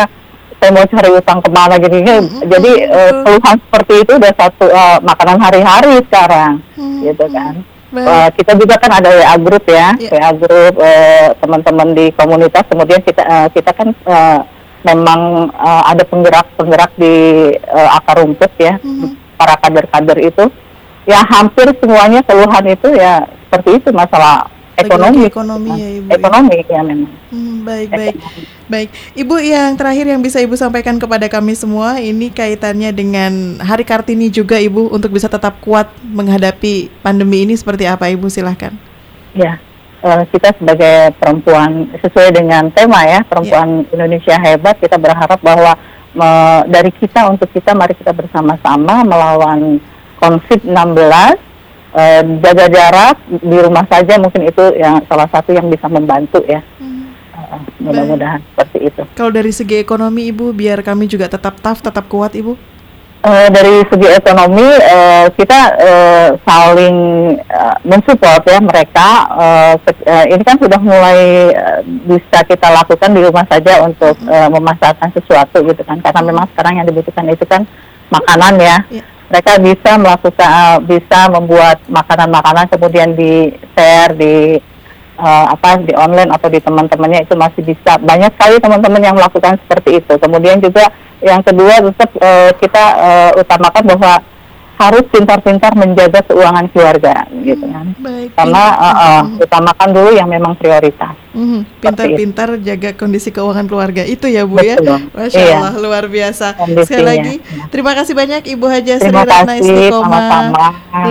[0.58, 2.50] saya mau cari utang ke mana gini hmm.
[2.50, 7.02] jadi uh, keluhan seperti itu udah satu uh, makanan hari-hari sekarang hmm.
[7.06, 7.56] gitu kan
[7.88, 10.12] Uh, kita juga kan ada WA group ya, yeah.
[10.12, 12.68] WA group uh, teman-teman di komunitas.
[12.68, 14.44] Kemudian kita uh, kita kan uh,
[14.84, 18.76] memang uh, ada penggerak-penggerak di uh, akar rumput ya.
[18.84, 20.44] Mm -hmm para kader-kader itu
[21.06, 25.26] ya hampir semuanya keluhan itu ya seperti itu masalah ekonomi.
[25.26, 27.13] ekonomi ya ibu ekonomi ya, ya memang.
[27.34, 28.16] Hmm, baik baik.
[28.68, 28.90] Baik.
[29.18, 34.30] Ibu yang terakhir yang bisa ibu sampaikan kepada kami semua ini kaitannya dengan hari kartini
[34.30, 38.30] juga ibu untuk bisa tetap kuat menghadapi pandemi ini seperti apa ibu?
[38.30, 38.76] Silahkan.
[39.34, 39.58] Ya
[40.04, 43.88] uh, kita sebagai perempuan sesuai dengan tema ya perempuan ya.
[43.98, 45.74] Indonesia hebat kita berharap bahwa
[46.13, 46.30] me,
[46.70, 49.82] dari kita untuk kita mari kita bersama-sama melawan
[50.22, 50.98] COVID-19
[52.43, 56.62] jaga jarak di rumah saja mungkin itu yang salah satu yang bisa membantu ya.
[56.78, 57.10] Hmm.
[57.38, 59.02] Uh, mudah-mudahan seperti itu.
[59.13, 62.58] Kalau dari segi ekonomi Ibu biar kami juga tetap tough, tetap kuat Ibu.
[63.17, 66.97] Uh, dari segi ekonomi uh, kita uh, saling
[67.50, 73.26] uh, mensupport ya mereka uh, uh, ini kan sudah mulai uh, bisa kita lakukan di
[73.26, 77.65] rumah saja untuk uh, memasarkan sesuatu gitu kan karena memang sekarang yang dibutuhkan itu kan
[78.13, 79.16] makanan ya yeah.
[79.28, 84.56] Mereka bisa melakukan uh, bisa membuat makanan-makanan kemudian di share di
[85.20, 88.00] uh, apa di online atau di teman-temannya itu masih bisa.
[88.00, 90.13] Banyak sekali teman-teman yang melakukan seperti itu.
[90.16, 90.88] Kemudian juga
[91.20, 94.13] yang kedua tetap uh, kita uh, utamakan bahwa
[94.78, 97.98] harus pintar-pintar menjaga keuangan keluarga gitu kan.
[97.98, 101.18] Baik, Karena uh, uh, utamakan dulu yang memang prioritas.
[101.38, 104.78] Mm, pintar-pintar jaga kondisi keuangan keluarga itu ya Bu ya?
[104.82, 104.90] Betul.
[104.90, 105.13] ya.
[105.13, 105.58] Masya iya.
[105.62, 106.58] Allah luar biasa.
[106.58, 106.86] Kondisinya.
[106.90, 107.34] Sekali lagi
[107.70, 110.50] terima kasih banyak Ibu Haja Sri Ratna Istiqomah.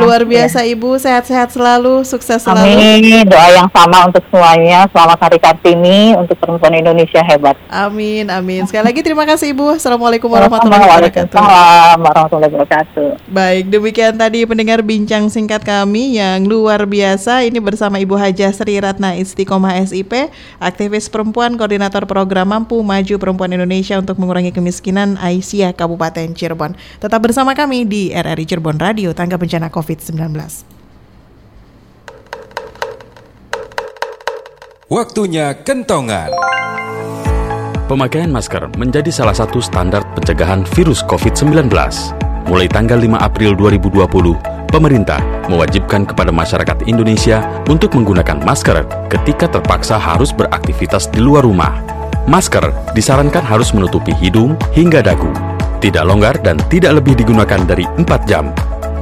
[0.02, 0.74] Luar biasa ya.
[0.74, 2.74] Ibu, sehat-sehat selalu, sukses selalu.
[2.74, 3.26] Amin.
[3.26, 4.90] Doa yang sama untuk semuanya.
[4.90, 7.54] Selamat Hari Kartini untuk perempuan Indonesia hebat.
[7.70, 8.66] Amin, amin.
[8.66, 9.78] Sekali lagi terima kasih Ibu.
[9.78, 11.38] Assalamualaikum warahmatullahi wabarakatuh.
[11.38, 13.06] Warahmatullahi wabarakatuh.
[13.56, 18.76] Baik, demikian tadi pendengar bincang singkat kami yang luar biasa ini bersama Ibu Haja Sri
[18.76, 20.28] Ratna Istiqomah SIP
[20.60, 26.76] aktivis perempuan, koordinator program Mampu Maju Perempuan Indonesia untuk mengurangi kemiskinan Aisyah Kabupaten Cirebon.
[27.00, 30.36] Tetap bersama kami di RRI Cirebon Radio Tangga Bencana COVID-19.
[34.92, 36.28] Waktunya kentongan.
[37.88, 41.72] Pemakaian masker menjadi salah satu standar pencegahan virus COVID-19.
[42.46, 45.18] Mulai tanggal 5 April 2020, pemerintah
[45.50, 51.82] mewajibkan kepada masyarakat Indonesia untuk menggunakan masker ketika terpaksa harus beraktivitas di luar rumah.
[52.30, 55.26] Masker disarankan harus menutupi hidung hingga dagu,
[55.82, 58.54] tidak longgar dan tidak lebih digunakan dari 4 jam.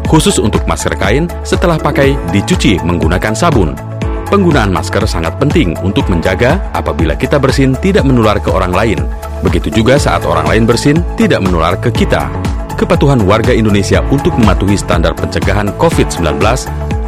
[0.09, 3.77] Khusus untuk masker kain, setelah pakai dicuci menggunakan sabun.
[4.25, 9.05] Penggunaan masker sangat penting untuk menjaga apabila kita bersin tidak menular ke orang lain.
[9.45, 12.54] Begitu juga saat orang lain bersin tidak menular ke kita.
[12.75, 16.43] Kepatuhan warga Indonesia untuk mematuhi standar pencegahan COVID-19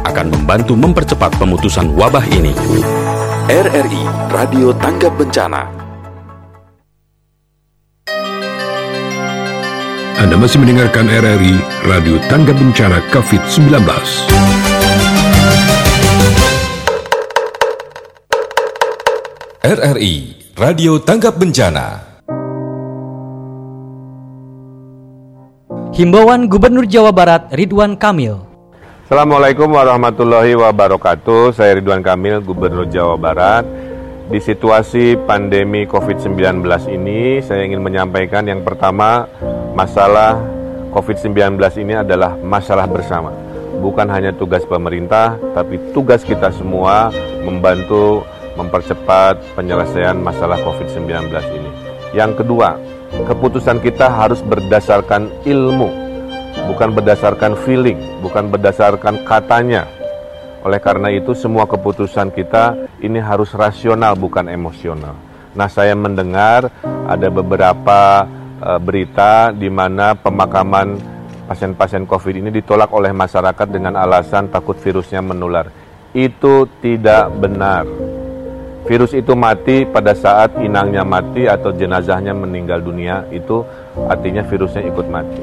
[0.07, 2.55] akan membantu mempercepat pemutusan wabah ini.
[3.51, 5.67] RRI Radio Tanggap Bencana.
[10.17, 13.67] Anda masih mendengarkan RRI Radio Tanggap Bencana COVID-19.
[19.67, 20.15] RRI
[20.55, 22.06] Radio Tanggap Bencana.
[25.97, 28.37] Himbauan Gubernur Jawa Barat Ridwan Kamil.
[29.09, 31.57] Assalamualaikum warahmatullahi wabarakatuh.
[31.57, 33.65] Saya Ridwan Kamil, Gubernur Jawa Barat.
[34.29, 36.61] Di situasi pandemi COVID-19
[36.93, 39.25] ini, saya ingin menyampaikan yang pertama,
[39.73, 40.37] masalah
[40.93, 43.33] COVID-19 ini adalah masalah bersama.
[43.81, 47.09] Bukan hanya tugas pemerintah, tapi tugas kita semua
[47.41, 48.21] membantu
[48.53, 51.71] mempercepat penyelesaian masalah COVID-19 ini.
[52.13, 52.77] Yang kedua,
[53.11, 55.89] keputusan kita harus berdasarkan ilmu,
[56.67, 59.87] bukan berdasarkan feeling, bukan berdasarkan katanya.
[60.65, 65.15] Oleh karena itu, semua keputusan kita ini harus rasional, bukan emosional.
[65.55, 66.67] Nah, saya mendengar
[67.07, 68.27] ada beberapa
[68.59, 70.99] uh, berita di mana pemakaman
[71.47, 75.71] pasien-pasien COVID ini ditolak oleh masyarakat dengan alasan takut virusnya menular.
[76.11, 78.06] Itu tidak benar
[78.85, 83.65] virus itu mati pada saat inangnya mati atau jenazahnya meninggal dunia, itu
[84.05, 85.41] artinya virusnya ikut mati.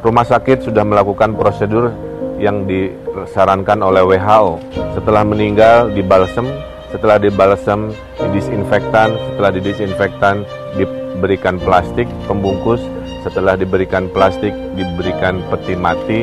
[0.00, 1.92] Rumah sakit sudah melakukan prosedur
[2.40, 4.56] yang disarankan oleh WHO.
[4.96, 6.48] Setelah meninggal dibalsem,
[6.88, 10.42] setelah dibalsem didisinfektan, setelah didisinfektan
[10.80, 12.80] diberikan plastik pembungkus,
[13.20, 16.20] setelah diberikan plastik diberikan peti mati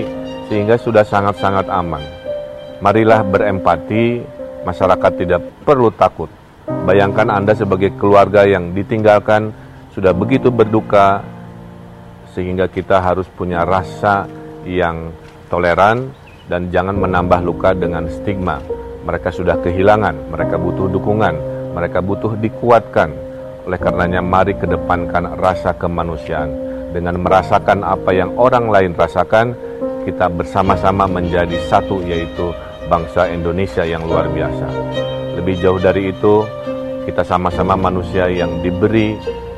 [0.50, 2.02] sehingga sudah sangat-sangat aman.
[2.82, 4.22] Marilah berempati,
[4.68, 6.28] masyarakat tidak perlu takut.
[6.68, 9.55] Bayangkan Anda sebagai keluarga yang ditinggalkan
[9.95, 11.24] sudah begitu berduka
[12.36, 14.28] sehingga kita harus punya rasa
[14.68, 15.15] yang
[15.47, 16.11] toleran
[16.51, 18.59] dan jangan menambah luka dengan stigma.
[19.07, 21.36] Mereka sudah kehilangan, mereka butuh dukungan,
[21.72, 23.09] mereka butuh dikuatkan.
[23.63, 26.51] Oleh karenanya mari kedepankan rasa kemanusiaan.
[26.91, 29.55] Dengan merasakan apa yang orang lain rasakan,
[30.07, 32.51] kita bersama-sama menjadi satu yaitu
[32.88, 34.68] bangsa Indonesia yang luar biasa.
[35.38, 36.48] Lebih jauh dari itu,
[37.06, 39.16] kita sama-sama manusia yang diberi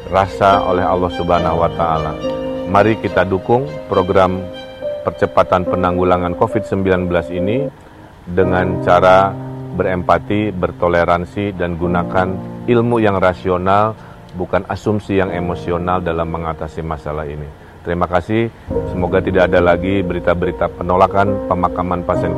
[0.10, 2.14] rasa oleh Allah Subhanahu wa taala.
[2.70, 4.42] Mari kita dukung program
[5.06, 7.66] percepatan penanggulangan COVID-19 ini
[8.30, 9.34] dengan cara
[9.74, 12.28] berempati, bertoleransi dan gunakan
[12.70, 13.98] ilmu yang rasional
[14.38, 17.46] bukan asumsi yang emosional dalam mengatasi masalah ini.
[17.82, 18.52] Terima kasih.
[18.92, 22.36] Semoga tidak ada lagi berita-berita penolakan pemakaman pasien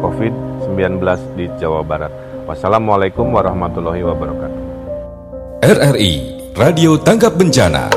[0.72, 2.12] COVID-19 di Jawa Barat.
[2.48, 4.62] Wassalamualaikum warahmatullahi wabarakatuh.
[5.62, 6.14] RRI
[6.56, 7.92] Radio Tanggap Bencana.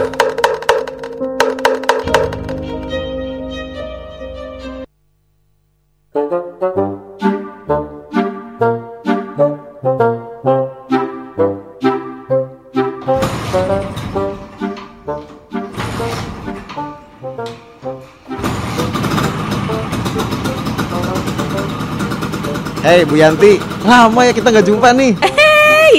[23.14, 25.14] Bu Yanti, lama ya kita nggak jumpa nih.
[25.22, 25.94] Hei,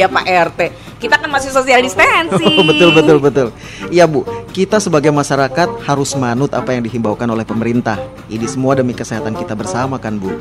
[0.00, 0.60] iya Pak RT.
[0.96, 2.64] Kita kan masih social distancing.
[2.72, 3.48] betul betul betul.
[3.92, 8.00] Iya Bu, kita sebagai masyarakat harus manut apa yang dihimbaukan oleh pemerintah.
[8.32, 10.32] Ini semua demi kesehatan kita bersama kan Bu.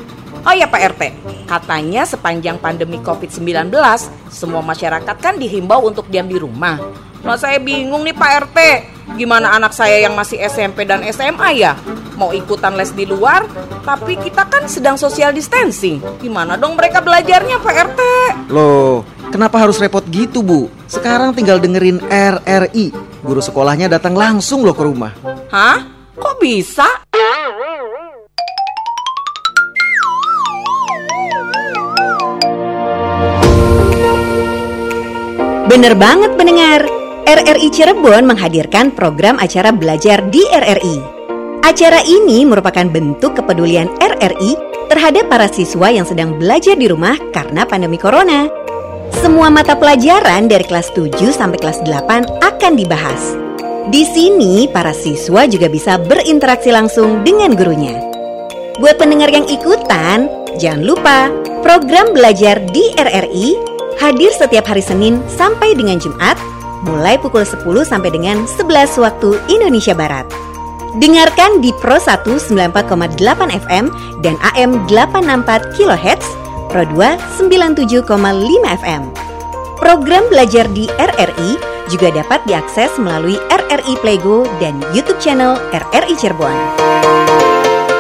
[0.47, 1.01] Oh iya Pak RT,
[1.43, 3.67] katanya sepanjang pandemi COVID-19,
[4.32, 6.80] semua masyarakat kan dihimbau untuk diam di rumah.
[7.24, 8.57] Nah saya bingung nih Pak RT,
[9.15, 11.71] gimana anak saya yang masih SMP dan SMA ya?
[12.19, 13.47] Mau ikutan les di luar,
[13.88, 16.03] tapi kita kan sedang social distancing.
[16.19, 17.99] Gimana dong mereka belajarnya Pak RT?
[18.51, 20.67] Loh, kenapa harus repot gitu Bu?
[20.91, 22.91] Sekarang tinggal dengerin RRI.
[23.24, 25.15] Guru sekolahnya datang langsung loh ke rumah.
[25.47, 25.80] Hah?
[26.19, 26.86] Kok bisa?
[35.71, 37.03] Bener banget pendengar.
[37.24, 40.99] RRI Cirebon menghadirkan program acara belajar di RRI.
[41.63, 44.59] Acara ini merupakan bentuk kepedulian RRI
[44.91, 48.51] terhadap para siswa yang sedang belajar di rumah karena pandemi corona.
[49.24, 53.39] Semua mata pelajaran dari kelas 7 sampai kelas 8 akan dibahas.
[53.88, 58.03] Di sini, para siswa juga bisa berinteraksi langsung dengan gurunya.
[58.84, 60.28] Buat pendengar yang ikutan,
[60.59, 61.32] jangan lupa
[61.63, 66.36] program belajar di RRI hadir setiap hari Senin sampai dengan Jumat,
[66.84, 70.27] mulai pukul 10 sampai dengan 11 waktu Indonesia Barat.
[70.99, 73.17] Dengarkan di Pro 1 94,8
[73.49, 73.86] FM
[74.21, 76.23] dan AM 864 kHz,
[76.69, 78.05] Pro 2 97,5
[78.84, 79.01] FM.
[79.81, 81.57] Program belajar di RRI
[81.91, 86.55] juga dapat diakses melalui RRI Playgo dan YouTube channel RRI Cirebon.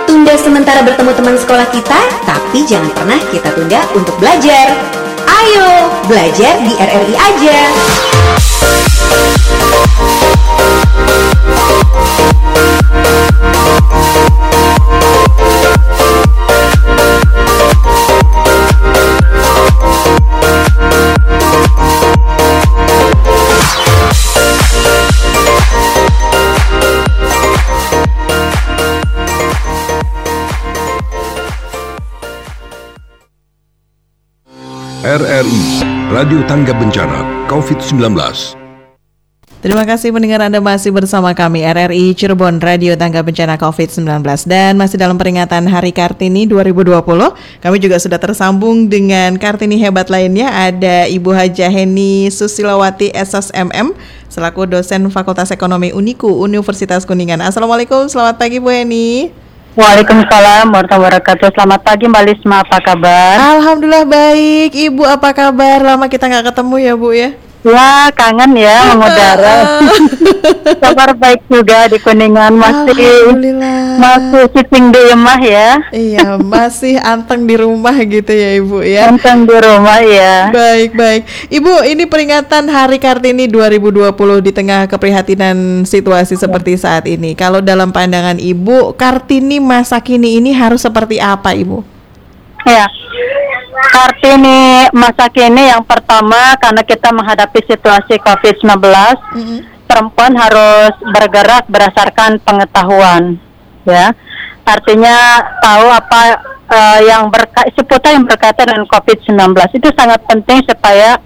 [0.07, 5.02] Tunda sementara bertemu teman sekolah kita, tapi jangan pernah kita tunda untuk belajar.
[5.43, 7.59] Ayo, belajar di RRI aja.
[35.03, 35.83] RRI
[36.15, 38.15] Radio Tangga Bencana COVID-19
[39.59, 44.95] Terima kasih pendengar Anda masih bersama kami RRI Cirebon Radio Tangga Bencana COVID-19 dan masih
[44.95, 47.03] dalam peringatan Hari Kartini 2020
[47.59, 53.91] kami juga sudah tersambung dengan Kartini hebat lainnya ada Ibu Haja Heni Susilawati SSMM
[54.31, 57.43] selaku dosen Fakultas Ekonomi Uniku Universitas Kuningan.
[57.43, 59.42] Assalamualaikum, selamat pagi Bu Heni.
[59.73, 61.49] Waalaikumsalam warahmatullahi wabarakatuh.
[61.57, 63.41] Selamat pagi Mbak Lisma, apa kabar?
[63.57, 64.69] Alhamdulillah baik.
[64.69, 65.81] Ibu apa kabar?
[65.81, 67.33] Lama kita nggak ketemu ya Bu ya.
[67.63, 69.79] Ya kangen ya mengudara.
[70.83, 73.31] Kabar baik juga di Kuningan masih
[73.95, 75.79] masih sitting di rumah ya.
[75.95, 79.07] Iya masih anteng di rumah gitu ya Ibu ya.
[79.07, 80.51] Anteng di rumah ya.
[80.51, 81.21] Baik baik.
[81.47, 84.11] Ibu ini peringatan Hari Kartini 2020
[84.43, 87.31] di tengah keprihatinan situasi seperti saat ini.
[87.31, 91.92] Kalau dalam pandangan Ibu Kartini masa kini ini harus seperti apa Ibu?
[92.63, 92.87] Ya,
[93.91, 99.59] Kartini masa kini yang pertama karena kita menghadapi situasi COVID-19, mm-hmm.
[99.85, 103.37] perempuan harus bergerak berdasarkan pengetahuan,
[103.83, 104.15] ya.
[104.63, 106.21] Artinya tahu apa
[106.71, 111.19] uh, yang berka seputar yang berkaitan dengan COVID-19 itu sangat penting supaya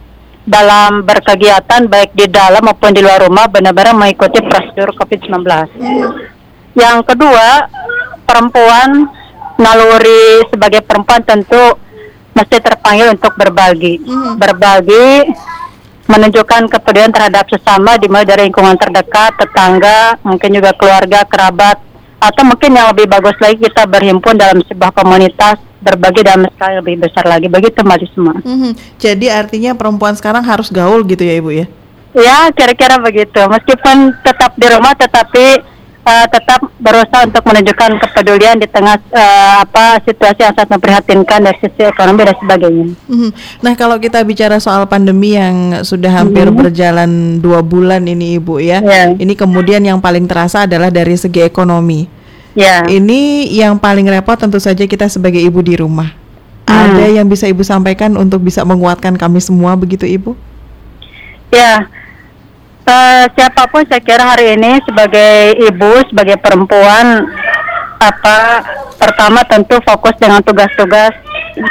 [0.47, 5.43] dalam berkegiatan baik di dalam maupun di luar rumah benar-benar mengikuti prosedur COVID-19.
[5.75, 6.11] Mm.
[6.73, 7.67] Yang kedua,
[8.23, 9.11] perempuan
[9.57, 11.77] naluri sebagai perempuan tentu
[12.37, 14.37] mesti terpanggil untuk berbagi, hmm.
[14.37, 15.33] berbagi,
[16.05, 21.81] menunjukkan kepedulian terhadap sesama dimulai dari lingkungan terdekat, tetangga, mungkin juga keluarga, kerabat,
[22.21, 27.05] atau mungkin yang lebih bagus lagi kita berhimpun dalam sebuah komunitas berbagi dalam skala lebih
[27.05, 28.35] besar lagi begitu Mbak semua.
[28.41, 28.73] Hmm.
[28.97, 31.65] Jadi artinya perempuan sekarang harus gaul gitu ya Ibu ya?
[32.17, 33.37] Ya kira-kira begitu.
[33.45, 35.76] Meskipun tetap di rumah tetapi
[36.07, 41.57] uh, tetap berusaha untuk menunjukkan kepedulian di tengah uh, apa situasi yang sangat memprihatinkan dari
[41.59, 42.85] sisi ekonomi dan sebagainya.
[42.95, 43.31] Mm-hmm.
[43.59, 46.61] Nah kalau kita bicara soal pandemi yang sudah hampir mm-hmm.
[46.63, 47.09] berjalan
[47.43, 49.11] dua bulan ini ibu ya, yeah.
[49.19, 52.07] ini kemudian yang paling terasa adalah dari segi ekonomi.
[52.57, 52.89] Yeah.
[52.89, 56.09] Ini yang paling repot tentu saja kita sebagai ibu di rumah.
[56.65, 56.73] Mm.
[56.73, 60.33] Ada yang bisa ibu sampaikan untuk bisa menguatkan kami semua begitu ibu?
[61.53, 61.85] Ya.
[62.87, 67.27] Uh, siapa pun saya kira hari ini sebagai ibu, sebagai perempuan,
[67.99, 68.63] apa
[68.95, 71.11] pertama tentu fokus dengan tugas-tugas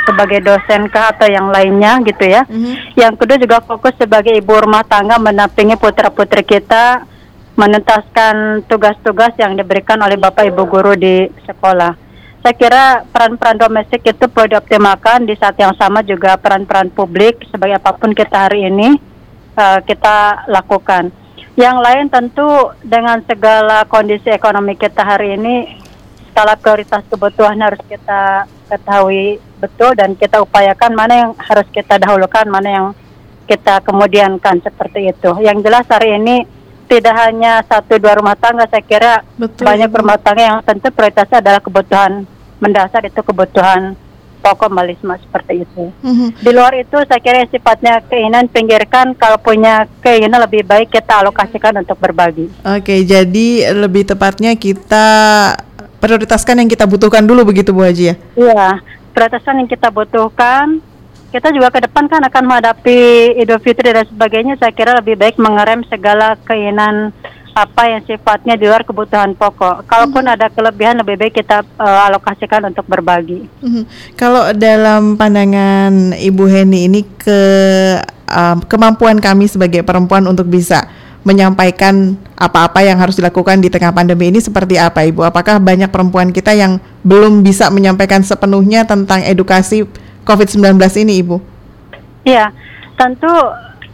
[0.05, 2.45] sebagai dosen kah atau yang lainnya gitu ya.
[2.45, 3.01] Mm-hmm.
[3.01, 7.09] Yang kedua juga fokus sebagai ibu rumah tangga menampingi putra-putri kita
[7.57, 11.97] menuntaskan tugas-tugas yang diberikan oleh bapak ibu guru di sekolah.
[12.45, 17.81] Saya kira peran-peran domestik itu perlu dioptimalkan di saat yang sama juga peran-peran publik sebagai
[17.81, 19.16] apa pun kita hari ini
[19.57, 21.11] uh, kita lakukan.
[21.57, 22.49] Yang lain tentu
[22.85, 25.81] dengan segala kondisi ekonomi kita hari ini,
[26.29, 32.45] skala prioritas kebutuhan harus kita ketahui betul dan kita upayakan mana yang harus kita dahulukan,
[32.45, 32.87] mana yang
[33.49, 35.33] kita kemudiankan seperti itu.
[35.41, 36.45] Yang jelas hari ini
[36.93, 41.41] tidak hanya satu dua rumah tangga, saya kira betul, banyak rumah tangga yang tentu prioritasnya
[41.41, 42.29] adalah kebutuhan
[42.61, 43.97] mendasar itu kebutuhan
[44.47, 45.91] pokok malisme seperti itu.
[46.07, 46.29] Mm-hmm.
[46.39, 51.83] Di luar itu saya kira sifatnya keinginan pinggirkan kalau punya keinginan lebih baik kita alokasikan
[51.83, 52.47] untuk berbagi.
[52.63, 55.07] Oke, jadi lebih tepatnya kita
[55.99, 58.15] prioritaskan yang kita butuhkan dulu begitu Bu Haji ya?
[58.39, 58.79] Iya,
[59.11, 60.79] prioritaskan yang kita butuhkan.
[61.35, 64.55] Kita juga ke depan kan akan menghadapi Idul Fitri dan sebagainya.
[64.63, 67.11] Saya kira lebih baik mengerem segala keinginan
[67.57, 69.89] apa yang sifatnya di luar kebutuhan pokok.
[69.89, 70.37] Kalaupun mm-hmm.
[70.37, 73.49] ada kelebihan lebih baik kita uh, alokasikan untuk berbagi.
[73.65, 73.85] Mm-hmm.
[74.13, 77.41] Kalau dalam pandangan Ibu Heni ini ke
[78.29, 80.85] uh, kemampuan kami sebagai perempuan untuk bisa
[81.25, 85.25] menyampaikan apa-apa yang harus dilakukan di tengah pandemi ini seperti apa Ibu?
[85.25, 86.77] Apakah banyak perempuan kita yang
[87.09, 89.89] belum bisa menyampaikan sepenuhnya tentang edukasi
[90.29, 90.77] COVID-19
[91.09, 91.37] ini Ibu?
[92.29, 92.53] Iya,
[93.01, 93.33] tentu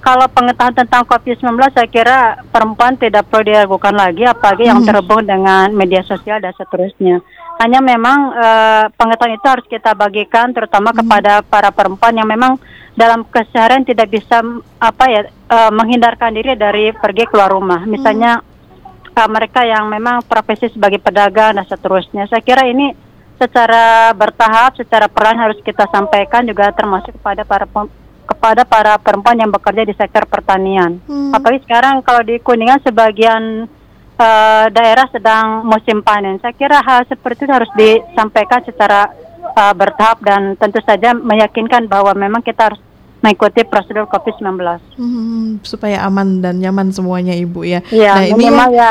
[0.02, 4.90] kalau pengetahuan tentang COVID-19 saya kira perempuan tidak perlu diragukan lagi apalagi yang Hmm.
[4.90, 7.22] terhubung dengan media sosial dan seterusnya.
[7.62, 12.58] Hanya memang eh, pengetahuan itu harus kita bagikan terutama kepada para perempuan yang memang
[12.98, 14.42] dalam keseharian tidak bisa
[14.82, 17.86] apa ya eh, menghindarkan diri dari pergi keluar rumah.
[17.86, 18.42] Misalnya
[19.06, 22.26] eh, mereka yang memang profesi sebagai pedagang dan seterusnya.
[22.26, 22.90] Saya kira ini
[23.38, 27.70] secara bertahap, secara peran harus kita sampaikan juga termasuk kepada para
[28.24, 30.98] kepada para perempuan yang bekerja di sektor pertanian.
[31.30, 33.66] Apalagi sekarang kalau di Kuningan sebagian
[34.14, 36.38] eh, daerah sedang musim panen.
[36.38, 39.10] Saya kira hal seperti itu harus disampaikan secara
[39.52, 42.80] eh, bertahap dan tentu saja meyakinkan bahwa memang kita harus
[43.22, 44.58] mengikuti prosedur COVID-19.
[44.98, 47.80] Hmm, supaya aman dan nyaman semuanya Ibu ya.
[47.86, 48.90] Iya, nah, ini yang- ya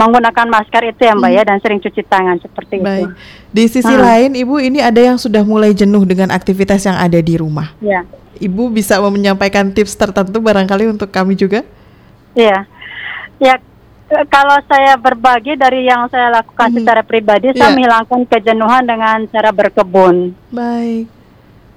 [0.00, 2.88] menggunakan masker itu ya Mbak ya dan sering cuci tangan seperti Baik.
[2.88, 3.04] itu.
[3.52, 4.00] Di sisi Hmm.
[4.00, 7.76] lain, Ibu ini ada yang sudah mulai jenuh dengan aktivitas yang ada di rumah.
[7.78, 8.08] Ya.
[8.40, 11.60] Ibu bisa menyampaikan tips tertentu barangkali untuk kami juga?
[12.32, 12.64] Iya.
[13.36, 13.60] Ya
[14.26, 17.76] kalau saya berbagi dari yang saya lakukan secara pribadi, saya Iya.
[17.76, 20.32] menghilangkan kejenuhan dengan cara berkebun.
[20.48, 21.06] Baik.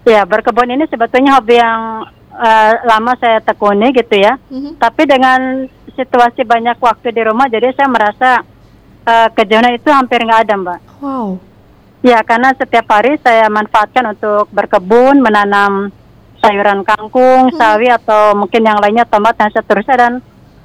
[0.03, 2.03] Ya, berkebun ini sebetulnya hobi yang
[2.33, 4.37] eh, lama saya tekuni gitu ya.
[4.49, 4.81] Mhm.
[4.81, 8.31] Tapi dengan situasi banyak waktu di rumah, jadi saya merasa
[9.03, 10.79] eh, kejenuhan itu hampir nggak ada, Mbak.
[11.03, 11.27] Wow.
[12.03, 15.87] Ya, karena setiap hari saya manfaatkan untuk berkebun, menanam
[16.43, 20.13] sayuran kangkung, sawi atau mungkin yang lainnya tomat dan seterusnya dan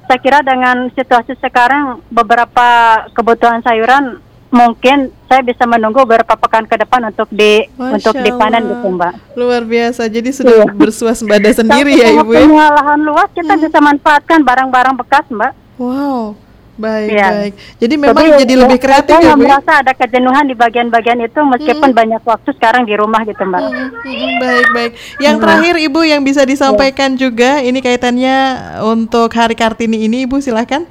[0.09, 2.67] saya kira dengan situasi sekarang beberapa
[3.15, 4.19] kebutuhan sayuran
[4.49, 8.71] mungkin saya bisa menunggu beberapa pekan ke depan untuk di Masya untuk dipanen Allah.
[8.75, 9.13] gitu, Mbak.
[9.35, 10.01] Luar biasa.
[10.05, 10.73] Jadi sudah Iya.
[10.73, 12.41] bersuasembada sendiri ya Ibu ya.
[12.41, 15.51] punya lahan luas kita bisa manfaatkan barang-barang bekas, Mbak.
[15.77, 16.33] Wow.
[16.75, 17.27] Baik, Iya.
[17.29, 17.53] baik.
[17.77, 19.41] Jadi memang jadi, ya, lebih kreatif saya ya, nggak Bu.
[19.41, 19.47] ya?
[19.51, 23.61] merasa ada kejenuhan di bagian-bagian itu meskipun banyak waktu sekarang di rumah gitu, Mbak.
[23.61, 24.91] Mm, Baik, baik.
[25.19, 25.43] Yang Hmm.
[25.43, 28.35] terakhir Ibu yang bisa disampaikan juga ini kaitannya
[28.81, 30.87] untuk Hari Kartini ini Ibu silahkan.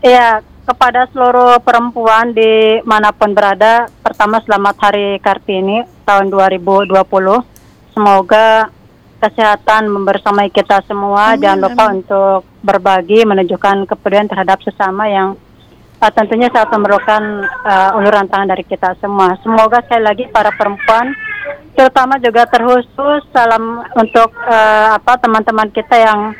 [0.00, 6.96] Iya, kepada seluruh perempuan di mana pun berada, pertama selamat Hari Kartini tahun 2020.
[7.96, 8.70] Semoga
[9.20, 11.36] kesehatan membersamai kita semua.
[11.36, 15.36] Amin, Jangan lupa untuk berbagi, menunjukkan kepedulian terhadap sesama yang
[16.00, 17.22] uh, tentunya sangat memerlukan
[17.64, 19.36] uh, uluran tangan dari kita semua.
[19.44, 21.12] Semoga sekali lagi para perempuan,
[21.76, 26.32] terutama juga terkhusus salam untuk uh, apa teman-teman kita yang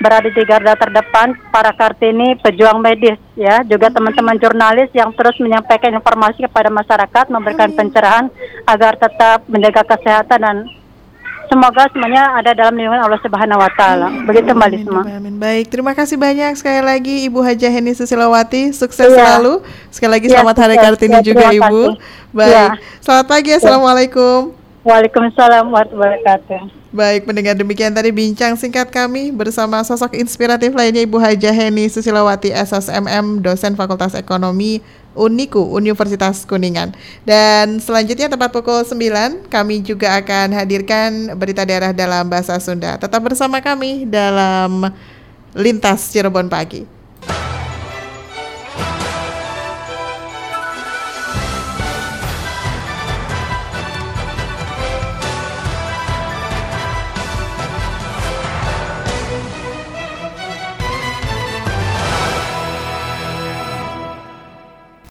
[0.00, 5.92] berada di garda terdepan para kartini pejuang medis ya juga teman-teman jurnalis yang terus menyampaikan
[5.92, 8.26] informasi kepada masyarakat memberikan pencerahan
[8.64, 10.56] agar tetap menjaga kesehatan dan
[11.46, 14.08] semoga semuanya ada dalam lindungan Allah Subhanahu wa taala.
[14.24, 15.02] Begitu Mbak Lisma.
[15.04, 15.36] Amin.
[15.36, 18.72] Baik, terima kasih banyak sekali lagi Ibu Haja Heni Susilawati.
[18.72, 19.20] Sukses Iya.
[19.20, 19.60] selalu.
[19.92, 20.76] Sekali lagi Iya, selamat Hari.
[20.80, 21.60] Kartini Ya, juga Ibu.
[21.60, 22.00] kasih.
[22.32, 22.48] Baik.
[22.48, 22.66] Iya.
[23.04, 23.50] Selamat pagi.
[23.52, 24.38] Assalamualaikum.
[24.82, 26.81] Waalaikumsalam warahmatullahi wabarakatuh.
[26.92, 32.52] Baik, pendengar demikian tadi bincang singkat kami bersama sosok inspiratif lainnya Ibu Haja Heni Susilawati
[32.52, 34.84] SSMM, dosen Fakultas Ekonomi
[35.16, 36.92] Uniku Universitas Kuningan.
[37.24, 43.00] Dan selanjutnya tepat pukul 9 kami juga akan hadirkan berita daerah dalam bahasa Sunda.
[43.00, 44.92] Tetap bersama kami dalam
[45.56, 46.84] Lintas Cirebon Pagi.